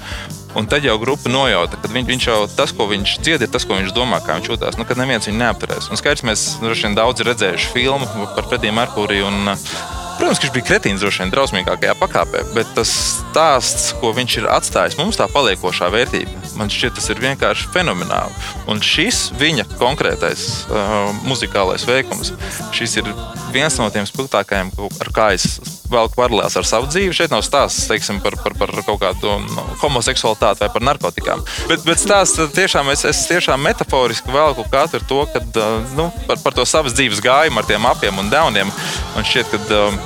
[0.59, 3.67] Un tad jau grupa nojauta, ka viņš, viņš jau tas, ko viņš dzied, ir tas,
[3.69, 4.79] ko viņš domā, kā viņš jūtas.
[4.79, 5.91] Nu, kad neviens viņu neapturēs.
[5.91, 9.29] Un skaidrs, mēs droši vien daudz redzējuši filmu par Frediju Merkuriju.
[9.29, 14.11] Un, uh, Protams, ka viņš bija kretīns droši vien drausmīgākajā pakāpē, bet tas stāsts, ko
[14.13, 16.51] viņš ir atstājis, mums tā paliekošā vērtība.
[16.61, 18.37] Man šķiet, tas ir vienkārši fenomenāli.
[18.69, 22.35] Un šis viņa konkrētais uh, muzikālais veikums,
[22.77, 23.09] šis ir
[23.55, 25.47] viens no tiem spilgtākajiem, ar kā es
[25.89, 27.17] velku paralēlus ar savu dzīvi.
[27.17, 31.47] Šeit nav stāsts teiksim, par, par, par kaut kādu nu, homoseksualitāti vai par narkotikām.
[31.73, 36.45] Bet, bet stāsts tiešām, es, es tiešām metaforiski velku katru to, kad, uh, nu, par,
[36.45, 38.77] par to savas dzīves gājumu ar tiem apiem un dauniem.
[39.17, 40.01] Man šķiet, ka um,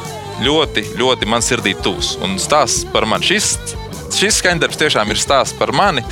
[0.44, 2.16] ļoti, ļoti man sirdī tūs.
[2.22, 3.26] Un stāsts par mani.
[3.26, 3.54] Šis,
[4.16, 6.04] šis skaņdarbs tiešām ir stāsts par mani,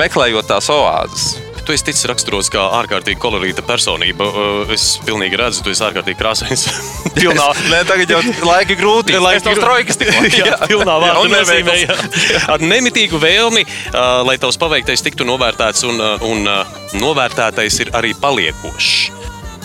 [0.00, 1.32] meklējot tās oāzes.
[1.62, 4.26] Tu esi ticis raksturots kā ārkārtīgi kolorīta personība.
[4.26, 6.64] Uh, Es pilnīgi redzu, tu esi ārkārtīgi krāsains.
[7.18, 8.18] Pilnā, Nē, tagad jau
[8.48, 9.14] laika grūti.
[9.14, 9.62] Laika grūti.
[9.62, 10.24] trojkas tikko.
[10.40, 11.76] jā, pilnā un nozīmē.
[12.52, 17.94] Ar nemitīgu vēlmi, uh, lai tavs paveiktais tiktu novērtēts, un, uh, un uh, novērtētais ir
[17.94, 19.21] arī paliekošs.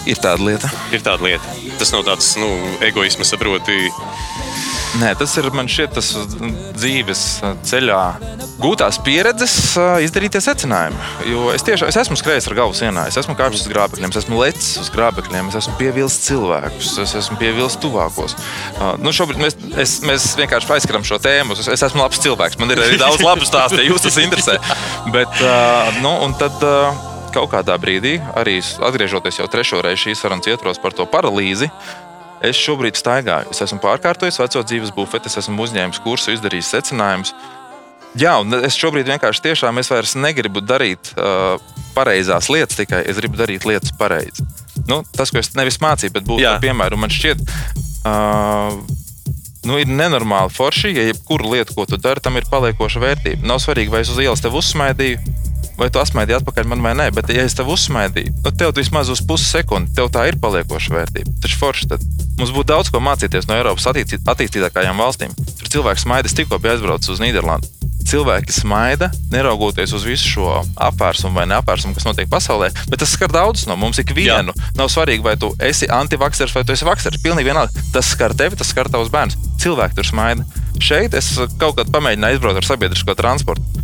[0.07, 0.71] Ir tāda lieta.
[0.95, 1.55] Ir tāda lieta.
[1.79, 2.47] Tas nav tāds nu,
[2.85, 3.89] egoisms, saproti.
[4.97, 6.13] Nē, tas ir man šķiet, tas
[6.79, 7.23] dzīves
[7.67, 8.01] ceļā
[8.57, 9.53] gūtās pieredzes,
[10.01, 10.97] izdarītie secinājumi.
[11.29, 14.21] Jo es tiešām es esmu skrējis ar galvu sienā, es esmu kāpis uz grābekļiem, es
[14.23, 18.37] esmu lecis uz grābekļiem, es esmu pievilcis cilvēkus, es esmu pievilcis tuvākos.
[19.03, 21.57] Nu, šobrīd mēs, es, mēs vienkārši aizskaram šo tēmu.
[21.59, 24.57] Es, es esmu labs cilvēks, man ir arī daudz labu stāstu, ja jūs tas interesē.
[25.15, 25.43] Bet,
[26.01, 26.63] nu, un tad,
[27.35, 31.71] kaut kādā brīdī, arī atgriežoties jau trešo reizi šīs sarunas ietvaros par to paralīzi,
[32.37, 33.49] Es šobrīd staigāju.
[33.53, 37.33] Es esmu pārkārtojis veco dzīves bufeti, es esmu uzņēmis kursu, izdarījis secinājumus.
[38.17, 41.57] Jā, un es šobrīd vienkārši tiešām es vairs negribu darīt uh,
[41.97, 44.45] pareizās lietas, tikai es gribu darīt lietas pareizi.
[44.89, 47.41] Nu, tas, ko es nevis mācīju, bet būtu piemēru, man šķiet,
[48.07, 48.77] uh,
[49.67, 53.49] nu, ir nenormāli forši, ja jebkura lieta, ko tu dari, tam ir paliekoša vērtība.
[53.49, 55.37] Nav svarīgi, vai es uz ielas tevi uzsmaidīju,
[55.77, 59.11] vai tu asmaidīji atpakaļ man vai nē, bet, ja es tevi uzsmaidīju, nu, tev vismaz
[59.13, 61.37] uz pusi sekundi, tev tā ir paliekoša vērtība.
[61.43, 62.05] Taču forši tad
[62.37, 65.33] mums būtu daudz ko mācīties no Eiropas attīstī- attīstītākajām valstīm.
[65.57, 67.69] Tur cilvēks smaida, es tikko biju aizbraucis uz Nīderlandi.
[68.07, 73.33] Cilvēki smaida, neraugoties uz visu šo apvērsumu vai neapvērsumu, kas notiek pasaulē, bet tas skar
[73.33, 74.53] daudzus no mums, ikvienu.
[74.79, 77.19] Nav svarīgi, vai tu esi antivaksers vai tu esi vaksers.
[77.19, 77.83] Pilnīgi vienalga.
[77.91, 79.35] Tas skar tevi, tas skar tavus bērnus.
[79.59, 80.47] Cilvēki tur smaida.
[80.79, 83.83] Šeit es kaut kad pamēģināju aizbraukt ar sabiedrisko transportu.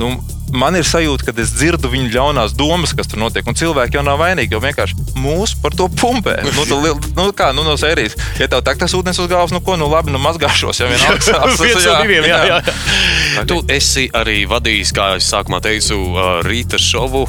[0.00, 0.14] Nu,
[0.54, 3.46] man ir sajūta, ka es dzirdu viņu ļaunās domas, kas tur notiek.
[3.48, 6.38] Un cilvēki jau nav vainīgi, jo vienkārši mūs par to pumpē.
[6.46, 6.78] Nu, tu,
[7.16, 9.90] nu, kā nu, no sērijas, ja tev tak tas ūdens uz galvas, nu ko, nu
[9.90, 11.60] labi, nu mazgāšos, ja vienalga sāks.
[11.62, 13.46] Viens no diviem, jā, jā.
[13.48, 16.00] Tu esi arī vadījis, kā es sākumā teicu,
[16.46, 17.26] rīta šovu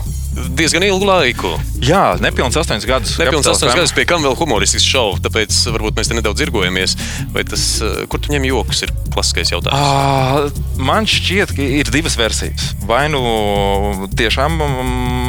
[0.60, 1.52] diezgan ilgu laiku.
[1.84, 3.16] Jā, nepilns astoņus gadus.
[3.22, 3.76] Nepilns FM.
[3.80, 6.96] gadus, pie kam vēl humoristisks šovs, tāpēc varbūt mēs te nedaudz zirgojamies.
[7.36, 9.80] Vai tas, uh, kur tu ņem joks, ir klasiskais jautājums.
[9.80, 12.70] Ā, Man šķiet, ka ir divas versijas.
[12.88, 13.20] Vai nu
[14.18, 14.56] tiešām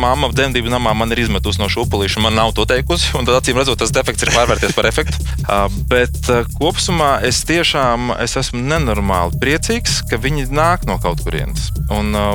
[0.00, 3.58] mamma dzemdību namā man ir izmetusi no šūpulīša, man nav to teikusi, un tad acīm
[3.60, 5.18] redzot, tas defekts ir pārvērties par efektu.
[5.50, 11.22] Ā, Bet ā, kopumā es tiešām es esmu nenormāli priecīgs, ka viņi nāk no kaut
[11.26, 11.70] kurienes.
[11.90, 12.26] Un ā,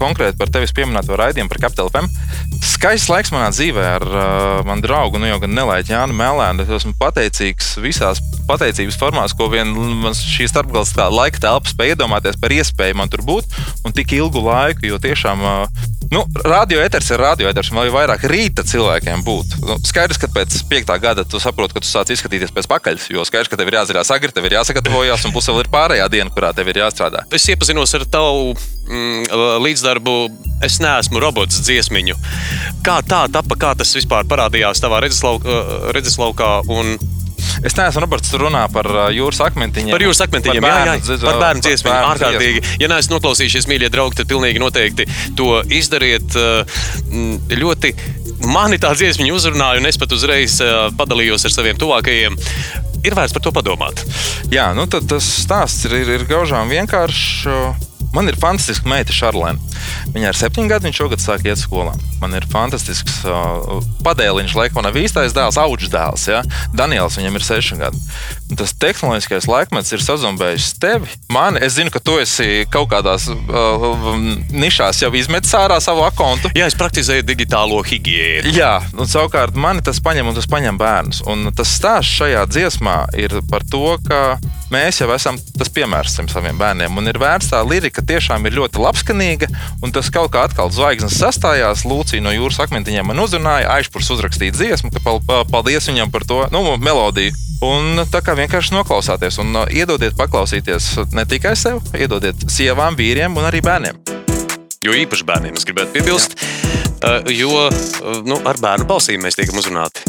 [0.00, 2.08] konkrēti par tevis pieminēto raidījumu par Capital FM.
[2.64, 4.24] Skaists laiks manā dzīvē ar uh,
[4.68, 6.64] manu draugu, nu jau gan nelaiķi Jānu Melēnu.
[6.64, 9.72] Es esmu pateicīgs visās pateicības formās, ko vien
[10.16, 14.44] šī starpgals tā laika telpa spēja iedomāties par iespēju man tur būt un tik ilgu
[14.48, 15.46] laiku, jo tiešām.
[15.46, 19.60] Uh, Nu, radio eters ir radio eters, un vēl vairāk rīta cilvēkiem būtu.
[19.62, 23.22] Nu, skaidrs, ka pēc piektā gada tu saproti, ka tu sāc izskatīties pēc pakaļas, jo
[23.28, 26.34] skaidrs, ka tev ir jāzina agri, tev ir jāsagatavojas, un plus vēl ir pārējā diena,
[26.34, 27.22] kurā tev ir jāstrādā.
[27.30, 28.56] Es iepazinos ar tavu
[28.90, 30.16] mm, līdzdarbu.
[30.66, 32.18] Es neesmu robots dziesmiņu.
[32.84, 35.62] Kā tā tapa, kā tas vispār parādījās tavā redzeslaukā?
[35.96, 36.98] redzeslaukā un
[37.64, 39.92] Es neesmu Roberts, runā par uh, jūras akmentiņiem.
[39.92, 41.88] Par jūras akmentiņiem, jā, jā, dziz- par bērnu dziesmu.
[41.90, 42.62] bērnu Ārkārtīgi.
[42.80, 45.48] Ja neesat noklausījušies, mīļie draugi, tad pilnīgi noteikti to
[45.80, 46.36] izdariet.
[46.36, 46.80] uh,
[47.60, 47.92] Ļoti
[48.48, 52.38] mani tā dziesma uzrunāja, un es pat uzreiz uh, padalījos ar saviem tuvākajiem.
[53.04, 54.04] Ir vērts par to padomāt.
[54.52, 57.88] Jā, nu tad tas stāsts ir, ir, ir gaužām vienkāršs.
[58.14, 59.60] Man ir fantastiska meita, Šarlēna.
[60.14, 61.92] Viņai ir septiņi gadi, viņš šogad sāk iet skolā.
[62.20, 66.26] Man ir fantastisks uh, padēliņš, laikam, nav īstais dēls, augs dēls.
[66.28, 66.42] Ja?
[66.76, 68.02] Daniels, viņam ir seši gadi.
[68.50, 71.08] Un tas tehnoloģiskais laikmets ir sazumbējis tevi.
[71.32, 73.86] Man, es zinu, ka tu esi kaut kādās uh,
[74.50, 76.50] nišās jau izmetis ārā savu kontu.
[76.58, 78.50] Jā, es praktizēju digitālo higiēnu.
[78.56, 81.22] Jā, un savukārt mani tas paņem un tas paņem bērnus.
[81.30, 84.40] Un tas stāsts šajā dziesmā ir par to, ka
[84.72, 86.96] mēs jau esam tas piemērs saviem bērniem.
[86.98, 89.48] Un ir vērts tā lirika, tiešām ir ļoti labskanīga.
[89.84, 91.84] Un tas kaut kā atkal zvaigznes sastājās.
[91.88, 96.24] Lūcija no jūras akmentiņiem man uzrunāja, aizpūrs uzrakstīt dziesmu, ka pal- pa- paldies viņam par
[96.28, 97.32] to nu, melodiju.
[97.60, 103.36] Un tā kā vienkārši noklausāties un uh, iedodiet paklausīties ne tikai sev, iedodiet sievām, vīriem
[103.36, 103.98] un arī bērniem.
[104.80, 106.38] Jo īpaši bērniem es gribētu piebilst,
[107.04, 110.06] uh, jo uh, nu, ar bērnu balsīm mēs tiekam uzrunāti.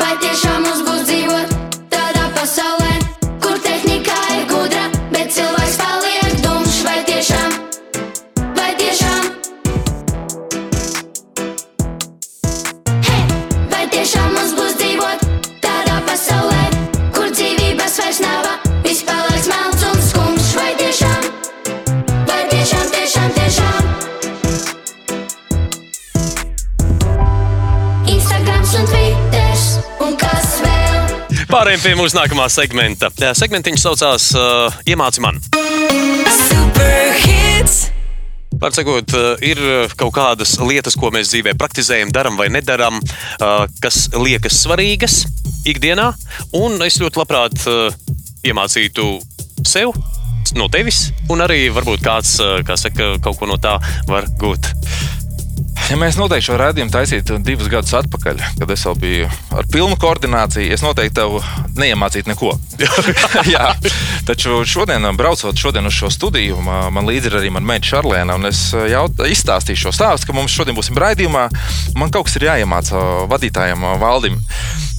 [0.00, 1.54] Vai tiešām mums būs dzīvot
[1.94, 2.89] tādā pasaulē,
[31.50, 33.08] Pārējiem pie mūsu nākamā segmenta.
[33.18, 35.40] Jā, Segmentiņš saucās uh, Iemāci man.
[38.70, 39.58] Sakot, uh, ir
[39.98, 45.24] kaut kādas lietas, ko mēs dzīvē praktizējam, darām vai nedarām, uh, kas liekas svarīgas
[45.66, 46.12] ikdienā.
[46.54, 47.90] Un es ļoti labprāt uh,
[48.46, 49.10] iemācītu
[49.66, 49.90] sev.
[50.54, 53.74] No tevis, un arī varbūt kāds, uh, kā saka, kaut ko no tā
[54.06, 54.70] var gūt.
[55.90, 59.96] Ja mēs noteikti šo rādījumu taisītu divus gadus atpakaļ, kad es vēl biju ar pilnu
[59.98, 61.40] koordināciju, es noteikti tev
[61.80, 62.52] neiemācītu neko.
[63.54, 63.72] Jā,
[64.28, 68.68] taču šodien, braucot šodien uz šo studiju, man līdzi ir arī mana meita Šarlēna, es
[68.92, 71.48] jaut, izstāstīšu šo stāstu, ka mums šodien būsim raidījumā.
[71.98, 74.38] Man kaut kas ir jāiemāca vadītājam Valdim.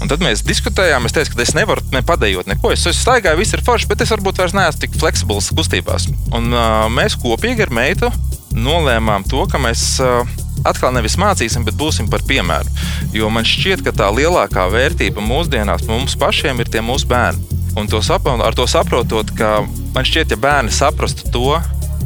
[0.02, 1.08] Un tad mēs diskutējām.
[1.08, 2.74] Es teicu, ka es nevaru ne padējot neko.
[2.76, 6.10] Es, es staigāju, viss ir forši, bet es varbūt vairs neesmu tik fleksibls kustībās.
[6.36, 8.12] Un uh, mēs kopīgi ar meitu
[8.52, 10.26] nolēmām to, ka mēs uh,
[10.68, 12.70] atkal nevis mācīsim, bet būsim par piemēru.
[13.16, 17.44] Jo man šķiet, ka tā lielākā vērtība mūsdienās mums pašiem ir tie mūsu bērni.
[17.80, 19.62] Un to sapro- ar to saprotot, ka
[19.96, 21.62] man šķiet, ja bērni saprastu to,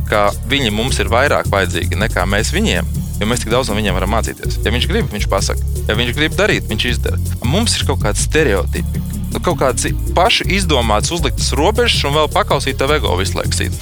[0.09, 2.85] ka viņi mums ir vairāk vajadzīgi nekā mēs viņiem.
[3.19, 4.59] Jo mēs tik daudz no viņiem varam mācīties.
[4.65, 5.61] Ja viņš grib, viņš pasaka.
[5.87, 7.17] Ja viņš grib darīt, viņš izdara.
[7.47, 9.01] Mums ir kaut kādi stereotipi,
[9.35, 13.55] nu, kaut kādas paši izdomātas, uzliktas robežas, un vēl pakausīt tev ego visu laiku.
[13.57, 13.75] sīt.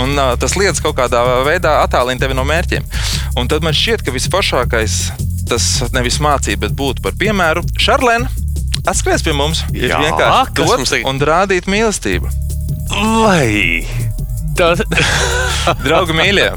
[0.00, 2.86] Un, uh, tas lietas kaut kādā veidā attālina tevi no mērķiem.
[3.40, 5.00] Un tad man šķiet, ka visforšākais
[5.50, 7.64] tas nevis mācīt, bet būt par piemēru.
[7.78, 8.30] Šarlēna,
[8.86, 9.64] atskries pie mums.
[9.74, 11.10] Ir Jā, vienkārši kas dot mums tagad?
[11.10, 12.30] un rādīt mīlestību.
[12.90, 13.82] Vai
[14.58, 14.82] tas
[15.86, 16.48] Draugi, mīļie!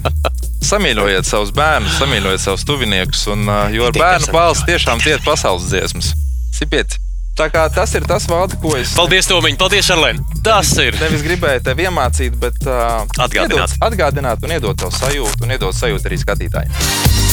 [0.64, 3.44] Samīļojiet savus bērnus, samīļojiet savus tuviniekus, un,
[3.76, 6.14] jo ar bērnu balsi tiešām tiek pasaules dziesmas.
[6.56, 6.96] Sipiet!
[7.34, 10.20] Tā kā tas ir tas valdi, ko es Paldies, Tomiņ, paldies, Šarlēn.
[10.46, 10.94] Tas ir.
[11.02, 13.74] nevis gribēju tev iemācīt, bet uh, Atgādināt.
[13.74, 17.33] iedot- atgādināt un iedot tev sajūtu, un iedot sajūtu arī skatītājiem.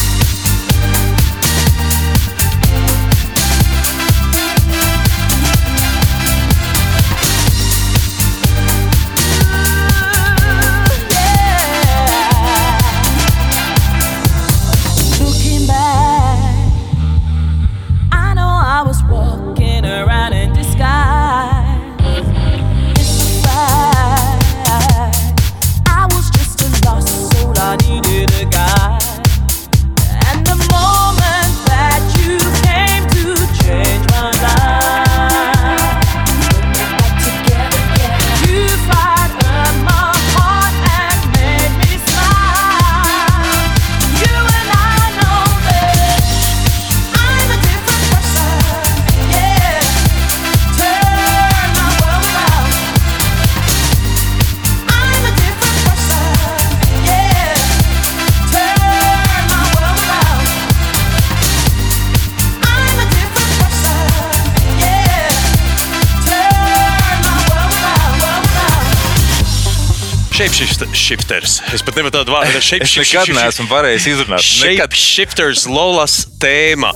[71.11, 71.59] Shapeshifters.
[71.75, 72.55] Es pat nevaru tādu vārdu.
[72.55, 74.45] Es nekad neesmu varējis izrunāt.
[74.47, 76.93] Shapeshifters Lolas tēma.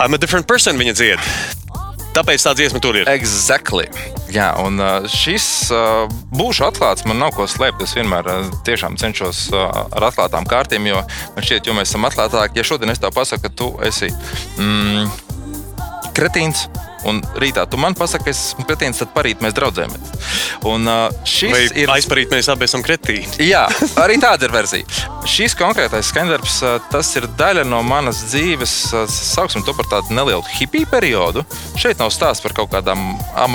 [0.00, 1.28] I'm a different person, viņa dzied.
[2.16, 3.10] Tāpēc tā dziesma tur ir.
[3.12, 3.84] Exactly.
[4.32, 7.04] Jā, un uh, šis uh, būšu atklāts.
[7.04, 7.84] Man nav ko slēpt.
[7.84, 11.04] Es vienmēr uh, tiešām cenšos ar atklātām kārtīm, jo
[11.36, 12.62] man šķiet, jo mēs esam atklātāki.
[12.62, 14.08] Ja šodien es tev pasaku, ka tu esi
[14.56, 15.04] mm,
[16.16, 16.64] kretīns.
[17.06, 20.08] Un rītā tu man pasaki, es esmu kretīns, tad parīt mēs draudzējamies.
[20.66, 23.28] Un uh, šis Vai ir aizparīt mēs abi esam kretīni?
[23.46, 23.66] Jā,
[24.02, 25.06] arī tāda ir versija.
[25.28, 30.16] Šis konkrētais skandarbs, ā, tas ir daļa no manas dzīves, ā, sauksim to par tādu
[30.16, 31.44] nelielu hipiju periodu.
[31.78, 33.04] Šeit nav stāsts par kaut kādām
[33.38, 33.54] am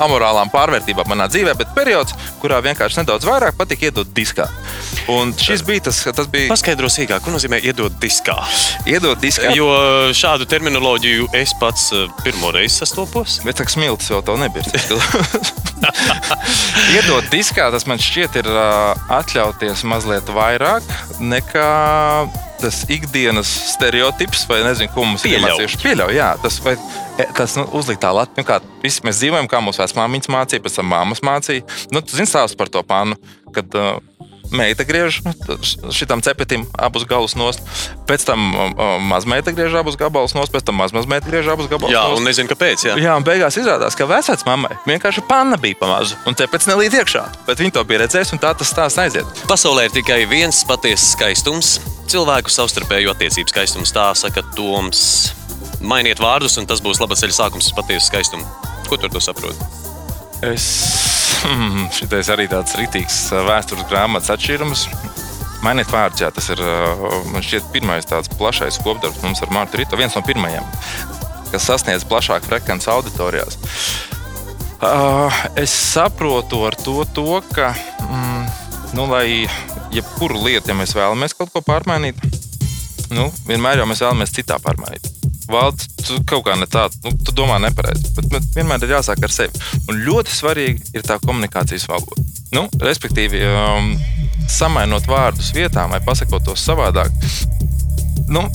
[0.00, 4.48] amorālām pārvērtībām manā dzīvē, bet periods, kurā vienkārši nedaudz vairāk patika iedot diskā.
[5.12, 8.36] Un šis bija tas, tas bija Paskaidro sīkāk, ko nozīmē iedot diskā.
[8.88, 9.52] iedot diskā.
[9.54, 9.70] Jo
[10.16, 11.90] šādu terminoloģiju es pats
[12.24, 13.38] pirmo reizi sastopos.
[13.46, 14.66] Bet tā smilts jau tā nebija.
[16.94, 18.50] Iedot diskā, tas man šķiet, ir
[19.20, 20.86] atļauties mazliet vairāk
[21.20, 21.70] nekā
[22.60, 25.80] tas ikdienas stereotips, vai nezinu, ko mums ir iemācījuši.
[25.80, 26.74] Pieļauj, jā, tas, vai,
[27.16, 28.36] e, tas nu, uzlikt tā lati.
[28.36, 31.64] Nu, kā, visi mēs dzīvojam, kā mūsu vecmāmiņas mācīja, pēc tam māmas mācīja.
[31.94, 33.16] Nu, tu zini stāstu par to pānu,
[33.56, 33.96] kad uh,
[34.54, 35.20] meita griež
[35.94, 37.62] šitam cepetim abus galus nost,
[38.08, 38.40] pēc tam
[39.10, 42.20] mazmeita griež abus gabalus nost, pēc tam mazmazmeita griež abus gabalus Jā, nost.
[42.20, 42.86] un nezinu, kāpēc.
[42.90, 42.96] Jā.
[43.00, 47.24] Jā, un beigās izrādās, ka vecāks mammai vienkārši panna bija pamazu, un cepets nelīd iekšā.
[47.48, 49.44] Bet viņi to bija redzējuši, un tā tas stāsts aiziet.
[49.50, 51.76] Pasaulē ir tikai viens patiesas skaistums,
[52.10, 53.94] cilvēku savstarpēju attiecību skaistums.
[53.94, 55.34] Tā saka Toms.
[55.80, 58.44] Mainiet vārdus, un tas būs labs ceļš sākums uz patiesu skaistumu.
[58.88, 59.56] Ko tu ar to saproti?
[60.44, 60.66] Es
[61.44, 64.86] hmm, šitais arī tāds rītīgs uh, vēstures grāmatas atšķirums.
[65.64, 69.80] Mainiet vārdus, jā, tas ir uh, man šķiet pirmais tāds plašais kopdarbs mums ar Mārtu
[69.80, 69.98] Rītu.
[70.00, 70.64] Viens no pirmajiem,
[71.52, 73.60] kas sasniedz plašāku frekvenci auditorijās.
[74.80, 77.74] Uh, es saprotu ar to, to ka,
[78.06, 78.44] mm,
[78.96, 79.44] nu, lai
[79.92, 82.16] jebkuru lietu, ja mēs vēlamies kaut ko pārmainīt,
[83.12, 85.19] nu, vienmēr jau mēs vēlamies citā pārmainīt.
[85.50, 89.22] Valds, tu kaut kā ne tā, nu, tu domā nepareizi, bet, bet vienmēr ir jāsāk
[89.26, 89.62] ar sevi.
[89.90, 92.26] Un ļoti svarīgi ir tā komunikācijas valoda.
[92.54, 93.92] Nu, respektīvi, um,
[94.50, 97.14] samainot vārdus vietām vai pasakot tos savādāk,
[98.30, 98.46] nu,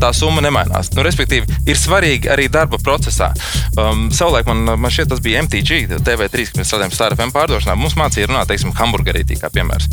[0.00, 0.92] tā summa nemainās.
[0.96, 3.32] Nu, respektīvi, ir svarīgi arī darba procesā.
[3.76, 7.76] Um, savulaik man, man šķiet, tas bija MTG, TV3, kad mēs strādājām Starfm pārdošanā.
[7.78, 9.90] Mums mācīja runāt, teiksim, hamburgerītī, kā piemērs.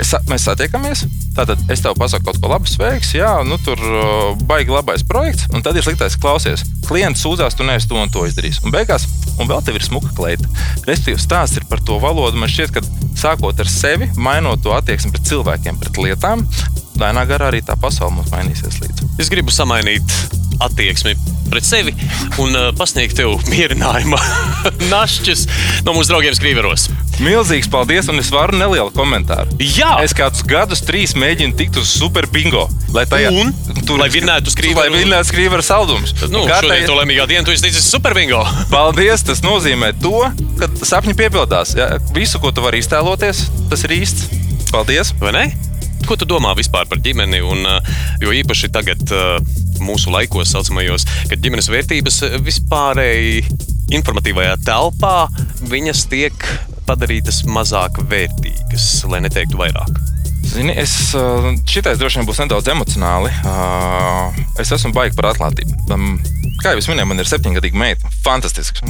[0.00, 1.02] Es, mēs satiekamies,
[1.36, 5.48] tātad es tev pasaku kaut ko labu, sveiks, jā, nu tur uh, baigi labais projekts,
[5.52, 6.62] un tad ir sliktais klausies.
[6.86, 8.62] Klients sūdzās, tu neesi to un to izdarījis.
[8.64, 9.04] Un beigās,
[9.36, 10.48] un vēl tev ir smuka kleita.
[10.86, 12.40] Respektīvi, stāsts ir par to valodu.
[12.40, 12.84] Man šķiet, ka
[13.20, 16.46] sākot ar sevi, mainot to attieksmi pret cilvēkiem, pret lietām,
[17.00, 19.10] lēnā garā arī tā pasaule mums mainīsies līdzi.
[19.20, 20.04] Es gribu samainīt
[20.60, 21.14] attieksmi
[21.50, 21.94] pret sevi
[22.38, 24.18] un uh, pasniegt tev mierinājumu
[24.92, 25.46] našķis
[25.86, 26.84] no mūsu draugiem Skrīveros.
[27.20, 29.56] Milzīgs paldies, un es varu nelielu komentāru.
[29.60, 29.96] Jā!
[30.04, 32.66] Es kādus gadus, trīs mēģinu tikt uz super bingo.
[32.96, 33.50] Lai tajā Un?
[34.00, 36.14] Lai vinnētu Skrīveru- Lai vinnētu skrīveru saldumus.
[36.32, 38.40] Nu, Kā šodien tajā- to lemīgā dienu tu esi ticis superbingo.
[38.74, 39.24] Paldies!
[39.26, 40.14] Tas nozīmē to,
[40.60, 41.74] ka sapņi piepildās.
[41.76, 41.90] Ja?
[42.16, 44.28] Visu, ko tu vari iztēloties, tas ir īsts.
[44.72, 45.12] Paldies!
[45.20, 45.44] Vai ne?
[46.10, 47.38] Ko tu domā vispār par ģimeni?
[47.46, 49.36] Un, uh, jo īpaši tagad, uh,
[49.78, 53.44] mūsu laikos, saucamajos, kad ģimenes vērtības vispārēji
[53.94, 55.28] informatīvajā telpā,
[55.70, 56.34] viņas tiek
[56.88, 60.02] padarītas mazāk vērtīgas, lai neteiktu vairāk.
[60.50, 63.30] Zini, es, uh, šitais droši vien būs nedaudz emocionāli.
[63.46, 64.10] Uh,
[64.60, 65.76] Es esmu baigi par atklātību.
[66.60, 68.10] Kā jau es minēju, man ir septiņgadīga meita.
[68.24, 68.82] Fantastisks,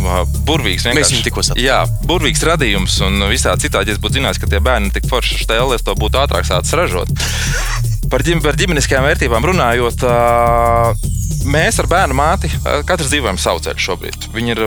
[0.48, 0.88] burvīgs.
[0.96, 1.62] Mēs viņu tikko satikām.
[1.62, 5.06] Jā, burvīgs radījums un visā citādi, ja es būtu zinājis, ka tie bērni ir tik
[5.10, 7.12] forši stēli, es to būtu ātrāk sācis ražot.
[8.10, 10.92] Par, ģim, par ģimeniskajām vērtībām runājot, ā,
[11.46, 12.50] mēs ar bērnu māti
[12.88, 14.30] katrs dzīvojam savu ceļu šobrīd.
[14.34, 14.64] Viņi ir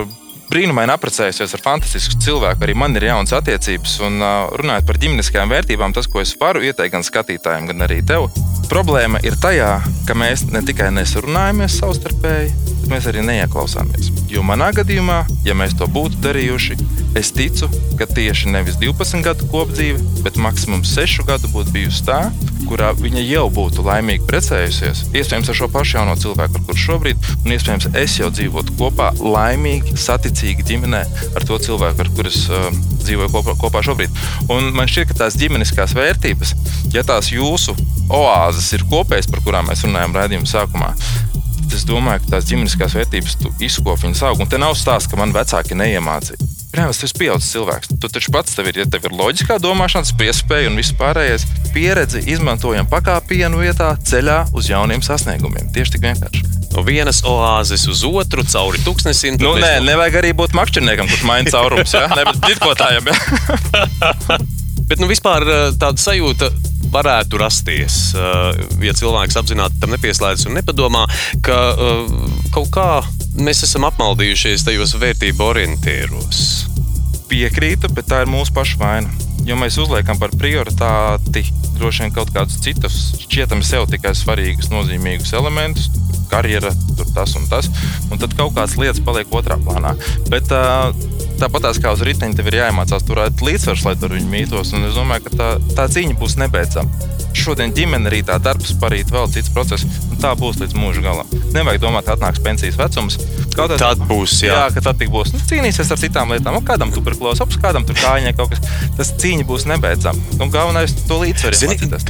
[0.50, 3.96] brīnumaini apprecējusies ar fantastisku cilvēku, arī man ir jaunas attiecības.
[4.08, 4.20] Un
[4.60, 8.30] runājot par ģimeniskajām vērtībām, tas, ko es varu ieteikt gan skatītājiem, gan arī tev,
[8.72, 9.76] problēma ir tajā,
[10.08, 14.12] ka mēs ne tikai nesurunājamies savstarpēji, bet mēs arī neieklausāmies.
[14.28, 16.76] Jo manā gadījumā, ja mēs to būtu darījuši,
[17.20, 17.70] es ticu,
[18.00, 22.20] ka tieši nevis 12 gadu kopdzīve, bet maksimums 6 gadu būtu bijusi tā,
[22.68, 25.06] kurā viņa jau būtu laimīgi precējusies.
[25.14, 29.12] Iespējams, ar šo pašu jauno cilvēku, ar kuru šobrīd, un iespējams, es jau dzīvotu kopā,
[29.20, 31.04] laimīgi, saticīgi ģimenē
[31.38, 34.24] ar to cilvēku, ar kuriem uh, dzīvoju kopā, kopā šobrīd.
[34.54, 36.56] Un man šķiet, ka tās ģimeniskās vērtības,
[36.96, 37.76] ja tās jūsu
[38.14, 42.96] oāzes ir kopējas, par kurām mēs runājam raidījuma sākumā, tad es domāju, ka tās ģimeniskās
[42.98, 44.44] vērtības tu izkopi viņas aug.
[44.44, 46.50] Un te nav stāsts, ka man vecāki neiemācīja.
[46.74, 47.92] Protams, tas ir pieaugušs cilvēks.
[48.02, 51.46] Tu taču pats tev ir, ja tev ir loģiskā domāšana, piespēja un viss pārējais.
[51.76, 55.70] Pieredzi izmantojam pakāpienu vietā, ceļā uz jauniem sasniegumiem.
[55.76, 56.42] Tieši tik vienkārši.
[56.74, 59.38] No vienas oāzes uz otru, cauri tūkstnesim.
[59.38, 61.94] Nu, mēs nē, no- nevajag arī būt makšķerniekam, kurš maina caurumus.
[61.94, 62.08] Ja?
[62.18, 63.14] Ne, bet tirkotājiem.
[63.14, 64.42] Ja?
[64.90, 66.50] Bet nu, vispār eh, tāda sajūta
[66.94, 71.06] varētu rasties, eh, ja cilvēks apzināti tam nepieslēdzas un nepadomā,
[71.46, 72.14] ka eh,
[72.54, 72.88] kaut kā
[73.40, 76.46] mēs esam apmaldījušies tajos vērtību orientieros.
[77.32, 79.14] Piekrītu, bet tā ir mūsu paša vaina.
[79.44, 81.44] Jo mēs uzliekam par prioritāti
[81.78, 85.90] droši vien kaut kādus citus, šķietami sev tikai svarīgus, nozīmīgus elementus,
[86.32, 87.70] karjera, tur tas un tas,
[88.12, 89.94] un tad kaut kādas lietas paliek otrā plānā.
[90.32, 90.94] Bet uh,
[91.44, 94.74] tāpat kā uz riteņa, tev ir jāiemācās turēt līdzsvaru, lai tur viņi mītos.
[94.78, 97.12] Un es domāju, ka tā, tā cīņa būs nebeidzama.
[97.34, 101.30] Šodien ģimene arī tā darbs, parīt vēl cits process, un tā būs līdz mūža galam.
[101.56, 103.18] Nevajag domāt, ka atnāks pensijas vecums.
[103.54, 104.54] Kaut tad- Tad būs, jā.
[104.54, 105.34] jā ka tad būs.
[105.34, 106.54] Nu, cīnīsies ar citām lietām.
[106.58, 108.62] Nu, kādam tuberkulozi, ops, kādam tur kājiņai kaut kas.
[108.98, 110.18] Tas cīņa būs nebeidzama.
[110.42, 111.58] Un galvenais to līdzsvaru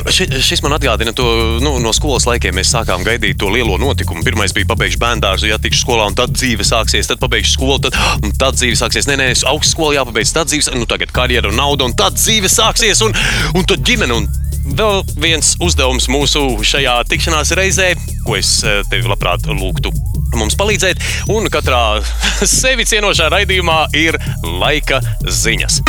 [0.07, 1.25] ši, šis man atgādina to
[1.63, 2.55] nu, no skolas laikiem.
[2.55, 4.23] Mēs sākām gaidīt to lielo notikumu.
[4.23, 7.97] Pirmais bija pabeigts bērnu ja tikšu skolā, un tad dzīve sāksies, tad pabeigšu skolu, tad,
[8.23, 9.07] un tad dzīve sāksies.
[9.09, 13.03] Nē, nē, augstskola jāpabeidz, tad dzīve, nu tagad karjera un nauda, un tad dzīve sāksies,
[13.05, 13.15] un,
[13.57, 14.17] un tad ģimene.
[14.21, 14.29] Un
[14.77, 17.93] vēl viens uzdevums mūsu šajā tikšanās reizē,
[18.27, 19.91] ko es eh, tevi labprāt lūgtu.
[20.33, 21.01] Mums palīdzēt,
[21.33, 22.01] un katrā
[22.59, 24.17] sevi cienošā raidījumā ir
[24.61, 25.83] laika ziņas.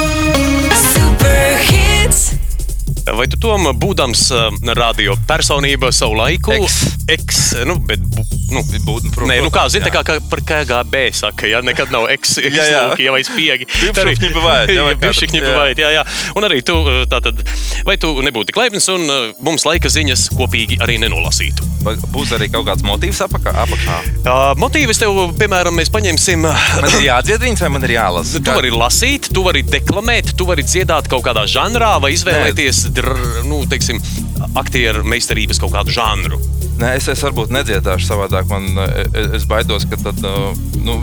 [0.84, 2.32] Super hits.
[3.04, 6.54] Vai tu tom būdams uh, radio personība savu laiku?
[6.56, 6.78] Eks.
[7.04, 8.00] X, nu, bet,
[8.48, 12.06] nu, būtu, protams, Nē, nu, kā, zin, kā, kā par KGB saka, ja nekad nav
[12.14, 12.80] X, X jā, jā.
[12.88, 13.68] Lūki, ja vai spiegi.
[13.68, 16.04] Tā arī bivāja, jā, vai bišķi bivāja, jā, jā.
[16.38, 17.42] Un arī tu, eh, tātad,
[17.84, 21.68] vai tu nebūtu tik laipns un eh, mums laika ziņas kopīgi arī nenolasītu.
[21.84, 23.52] Vai būs arī kaut kāds motīvs apakā?
[23.66, 24.00] apakā?
[24.24, 26.48] Uh, motīvs tev, piemēram, mēs paņemsim.
[26.48, 28.40] Eh, man ir jādzied viņas vai man ir jālasa?
[28.40, 33.12] Tu vari lasīt, tu vari deklamēt, tu vari dziedāt kaut kādā žanrā vai izvēlēties, dr,
[33.44, 34.00] nu, teiksim,
[34.56, 36.40] aktieru meistarības kaut kādu žanru.
[36.80, 38.48] Nē, es, es varbūt nedziedāšu savādāk.
[38.50, 38.66] Man,
[39.14, 40.50] es, es baidos, ka tad, uh,
[40.82, 40.96] nu,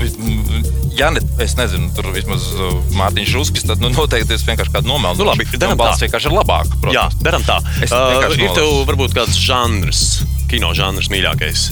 [0.98, 4.92] ja ne, es nezinu, tur vismaz uh, Mārtiņš Ruskis, tad nu, noteikti es vienkārši kādu
[4.92, 5.24] nomelnu.
[5.24, 6.10] Nu, labi, daram balss tā.
[6.10, 6.76] vienkārši ir labāk.
[6.76, 6.98] Protams.
[6.98, 7.62] Jā, darām tā.
[7.88, 10.04] Uh, ir tev varbūt kāds žanrs,
[10.52, 11.72] kino žanrs mīļākais.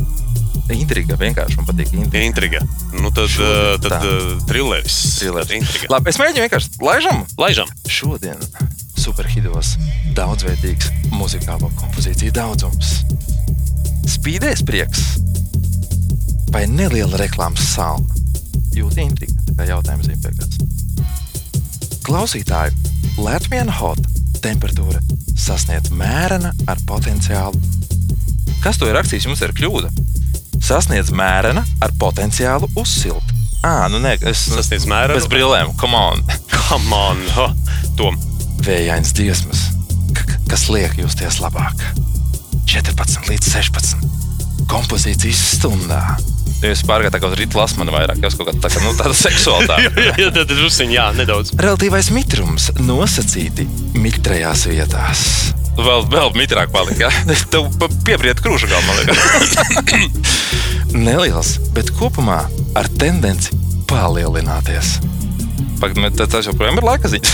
[0.69, 1.93] Intriga vienkārši man patīk.
[1.97, 2.25] Intriga.
[2.29, 2.59] Intriga.
[2.93, 4.11] Nu, tad uh, tad tā.
[4.49, 4.99] trilleris.
[5.25, 5.89] Intriga.
[5.95, 7.23] Labi, es mēģinu vienkārši laižam.
[7.41, 7.73] Laižam.
[7.89, 8.37] Šodien
[8.99, 9.77] superhidos
[10.17, 12.99] daudzveidīgs muzikālo kompozīciju daudzums.
[14.09, 15.03] Spīdēs prieks
[16.53, 18.15] vai neliela reklāmas salma?
[18.73, 21.09] Jūti intriga, tā kā jautājums zīmē beigās.
[22.05, 22.73] Klausītāju,
[23.21, 24.01] Latvijas hot
[24.41, 25.01] temperatūra
[25.39, 27.59] sasniedz mērena ar potenciālu.
[28.63, 29.27] Kas to ir rakstījis?
[29.29, 29.91] Jums ir kļūda.
[30.63, 33.35] Sasniedz mērena ar potenciālu uzsilt.
[33.65, 35.19] Ah, nu nē, es Sasniedz mērenu?
[35.19, 36.23] Bez brillēm, come on!
[36.69, 37.47] Come on, ha,
[37.97, 38.17] Tom.
[38.61, 41.81] Vējains k- kas liek justies labāk.
[42.69, 44.03] 14 līdz 16.
[44.69, 46.03] Kompozīcijas stundā.
[46.61, 50.03] Jūs pārgājāt uz rīta lasmanu vairāk, jau kaut kāda tā nu, tāda seksualitāte.
[50.21, 51.53] Jā, tad drusciņ, jā, nedaudz.
[51.57, 53.65] Relatīvais mitrums nosacīti
[53.97, 55.23] mitrajās vietās.
[55.79, 57.09] Vēl, vēl mitrāk palika.
[57.53, 57.71] Tev
[58.05, 59.17] piebriet krūša galā, man liekas.
[61.07, 62.43] Neliels, bet kopumā
[62.77, 63.57] ar tendenci
[63.89, 64.99] palielināties.
[65.81, 67.33] Pagaid, bet Tas joprojām ir laika ziņas.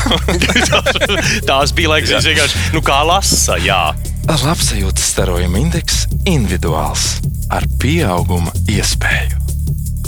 [1.50, 3.82] Tās bija laikas, viņš vienkārši, nu kā lasa, jā.
[4.26, 7.18] Labsajūtas starojuma indeks individuāls
[7.54, 9.40] ar pieauguma iespēju.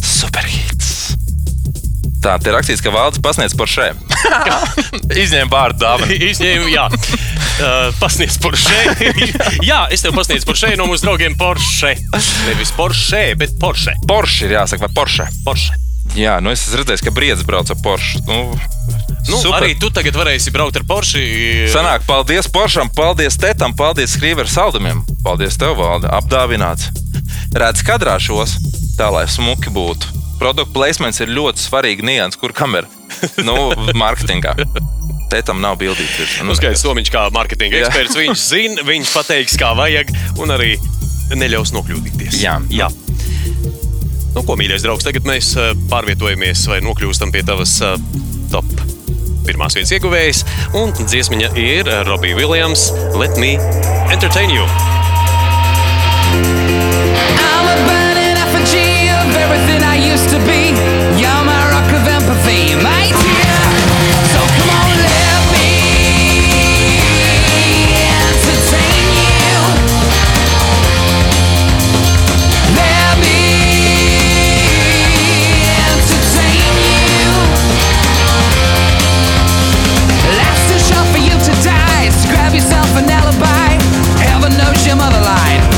[0.05, 1.15] Superhīts.
[2.21, 3.97] Tā te ir rakstīts, ka valdes pasniedz par šēm.
[5.23, 6.17] Izņēma vārdu dāvanu.
[6.31, 8.77] Izņēmu, jā, uh, pasniedz Porsche.
[9.71, 11.95] jā, es tev pasniedzu Porsche no mūsu draugiem Porsche.
[12.45, 13.97] Nevis Porsche, bet Porsche.
[14.09, 15.29] Porsche ir jāsaka, vai Porsche.
[15.45, 15.77] Porsche.
[16.17, 18.21] Jā, nu es esmu redzējis, ka Briedis brauc ar Porsche.
[18.29, 18.53] Nu,
[19.27, 19.59] Nu, super.
[19.59, 21.21] arī tu tagad varēsi braukt ar Porsche.
[21.71, 25.03] Sanāk, paldies Poršam, paldies Tetam, paldies Skrīveru saldumiem.
[25.25, 26.87] Paldies tev, Valde, apdāvināts.
[27.57, 28.55] Redz kadrā šos,
[28.97, 30.15] tā lai smuki būtu.
[30.39, 32.87] Produktu placements ir ļoti svarīgi nians, kur kamera.
[33.43, 34.53] Nu, mārketingā.
[35.31, 36.37] Tetam nav bildīts.
[36.45, 38.15] Nu, Uzskaits Tomiņš kā mārketinga eksperts.
[38.19, 40.75] Viņš zina, viņš pateiks, kā vajag, un arī
[41.35, 42.39] neļaus nokļūdīties.
[42.43, 42.59] Jā.
[42.71, 42.87] Jā.
[44.35, 47.97] Nu, ko, mīļais draugs, tagad mēs eh, pārvietojamies vai nokļūstam pie tavas eh,
[48.53, 48.96] top
[49.47, 50.43] pirmās vietas ieguvējas.
[50.77, 52.89] Un dziesmiņa ir Robija Viljams.
[53.17, 53.55] Let me
[54.13, 54.67] entertain you.
[57.47, 60.66] I'm a burning effigy of everything I used to be.
[83.07, 83.69] An alibi.
[84.19, 85.76] Heaven knows your mother lied.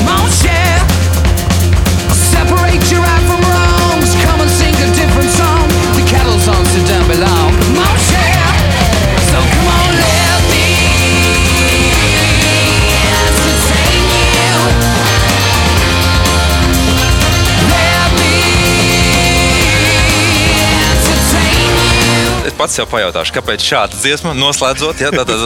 [22.60, 25.38] Pats sev pajautāšu, kāpēc šāda dziesma noslēdzot, ja tāda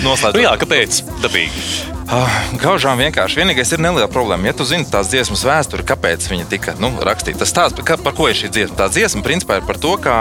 [0.00, 0.38] noslēdzot.
[0.38, 1.02] Nu, jā, kāpēc?
[1.20, 1.64] Dabīgi.
[2.10, 3.38] Ah, Gaužām vienkārši.
[3.38, 4.48] Vienīgais ir neliela problēma.
[4.48, 8.26] Ja tu zini tās dziesmas vēsturi, kāpēc viņa tika nu, rakstīta, tas stāsts, par ko
[8.26, 8.78] ir šī dziesma.
[8.80, 10.14] Tā dziesma principā ir par to, ka,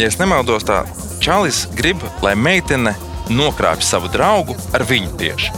[0.00, 0.82] ja es nemaldos, tā
[1.22, 2.96] Čalis grib, lai meitene
[3.30, 5.52] nokrāpj savu draugu ar viņu tieši.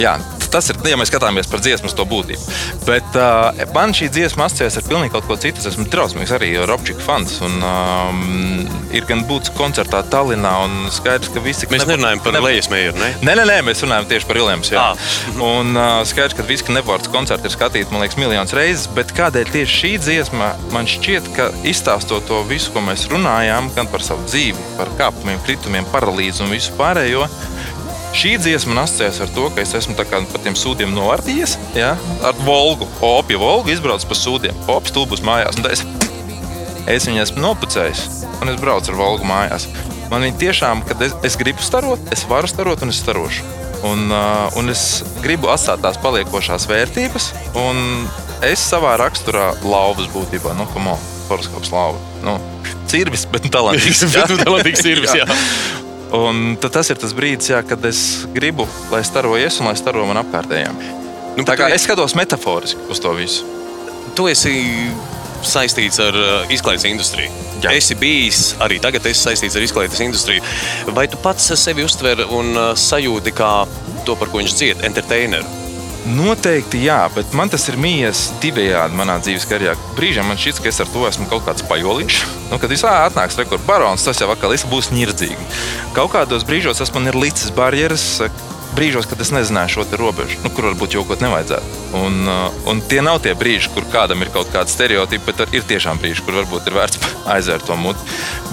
[0.00, 0.16] Jā,
[0.52, 2.54] tas ir, ja mēs skatāmies par dziesmas to būtību.
[2.86, 5.62] Bet uh, man šī dziesma asociējas ar pilnīgi kaut ko citu.
[5.62, 7.36] Es esmu drausmīgs arī Robčika fans.
[7.44, 8.64] Un, um,
[8.94, 11.68] ir gan būts koncertā Tallinā, un skaidrs, ka visi.
[11.70, 13.10] Mēs nevar- nerunājam par lejas mēru, ne?
[13.24, 14.70] Nē, nē, nē, mēs runājam tieši par Ilēmu.
[14.78, 15.08] Ah.
[15.54, 18.86] Un uh, skaidrs, ka visi nevarts koncerti ir skatīti, man liekas, miljonus reizes.
[18.94, 23.90] Bet kādēļ tieši šī dziesma man šķiet, ka izstāstot to visu, ko mēs runājām, gan
[23.90, 27.26] par savu dzīvi, par kāpumiem, kritumiem, paralīzi un visu pārējo.
[28.14, 30.06] Šī dziesma man asociējas ar to, ka es esmu pa
[30.44, 31.96] tiem sūdiem novārtījies, ja?
[32.22, 32.86] ar Volgu.
[33.02, 35.58] Opija Volgu izbraucis pa sūdiem, Opija stulbus mājās.
[35.72, 35.82] Es,
[36.86, 38.04] es viņu esmu nopucējis,
[38.38, 39.66] un es braucu ar Volgu mājās.
[40.12, 43.42] Man viņa tiešām, kad es, es gribu starot, es varu starot, un es starošu.
[43.84, 47.32] Un, uh, un es gribu atstāt tās paliekošās vērtības,
[47.66, 48.06] un
[48.46, 50.98] es savā raksturā lauvas būtībā, nu, kā
[51.32, 51.98] horoskops lauva.
[52.22, 52.38] Nu,
[52.86, 54.06] Cirvis, bet talantīgs.
[54.14, 55.26] Bet tu talantīgs cirvis, jā.
[56.14, 60.04] Un tas ir tas brīdis, jā, kad es gribu, lai staro es un lai staro
[60.06, 60.76] man apkārtējiem.
[61.36, 63.42] Nu, Tā kā tu- es skatos metaforiski uz to visu.
[64.14, 64.52] Tu esi
[65.44, 67.30] saistīts ar uh, izklaides industriju.
[67.60, 67.70] Jā.
[67.70, 67.72] Jā.
[67.80, 70.42] Esi bijis arī tagad, esi saistīts ar izklaides industriju.
[70.94, 73.50] Vai tu pats sevi uztver un uh, sajūti kā
[74.06, 75.63] to, par ko viņš dzied, entertaineru?
[76.04, 79.72] Noteikti jā, bet man tas ir mījies divējādi manā dzīves karjerā.
[79.96, 82.18] Brīžiem man šķiet, ka es ar to esmu kaut kāds pajoliņš.
[82.50, 85.48] Nu, kad visā atnāks rekords barons, tas jau atkal būs nirdzīgi.
[85.96, 88.04] Kaut kādos brīžos tas man ir licis barjeras.
[88.74, 91.82] Brīžos, kad es nezināju šo robežu, nu, kur varbūt jokot nevajadzētu.
[91.94, 95.66] Un, uh, un tie nav tie brīži, kur kādam ir kaut kāda stereotipa, bet ir
[95.68, 96.98] tiešām brīži, kur varbūt ir vērts
[97.36, 98.02] aizvērt to muti.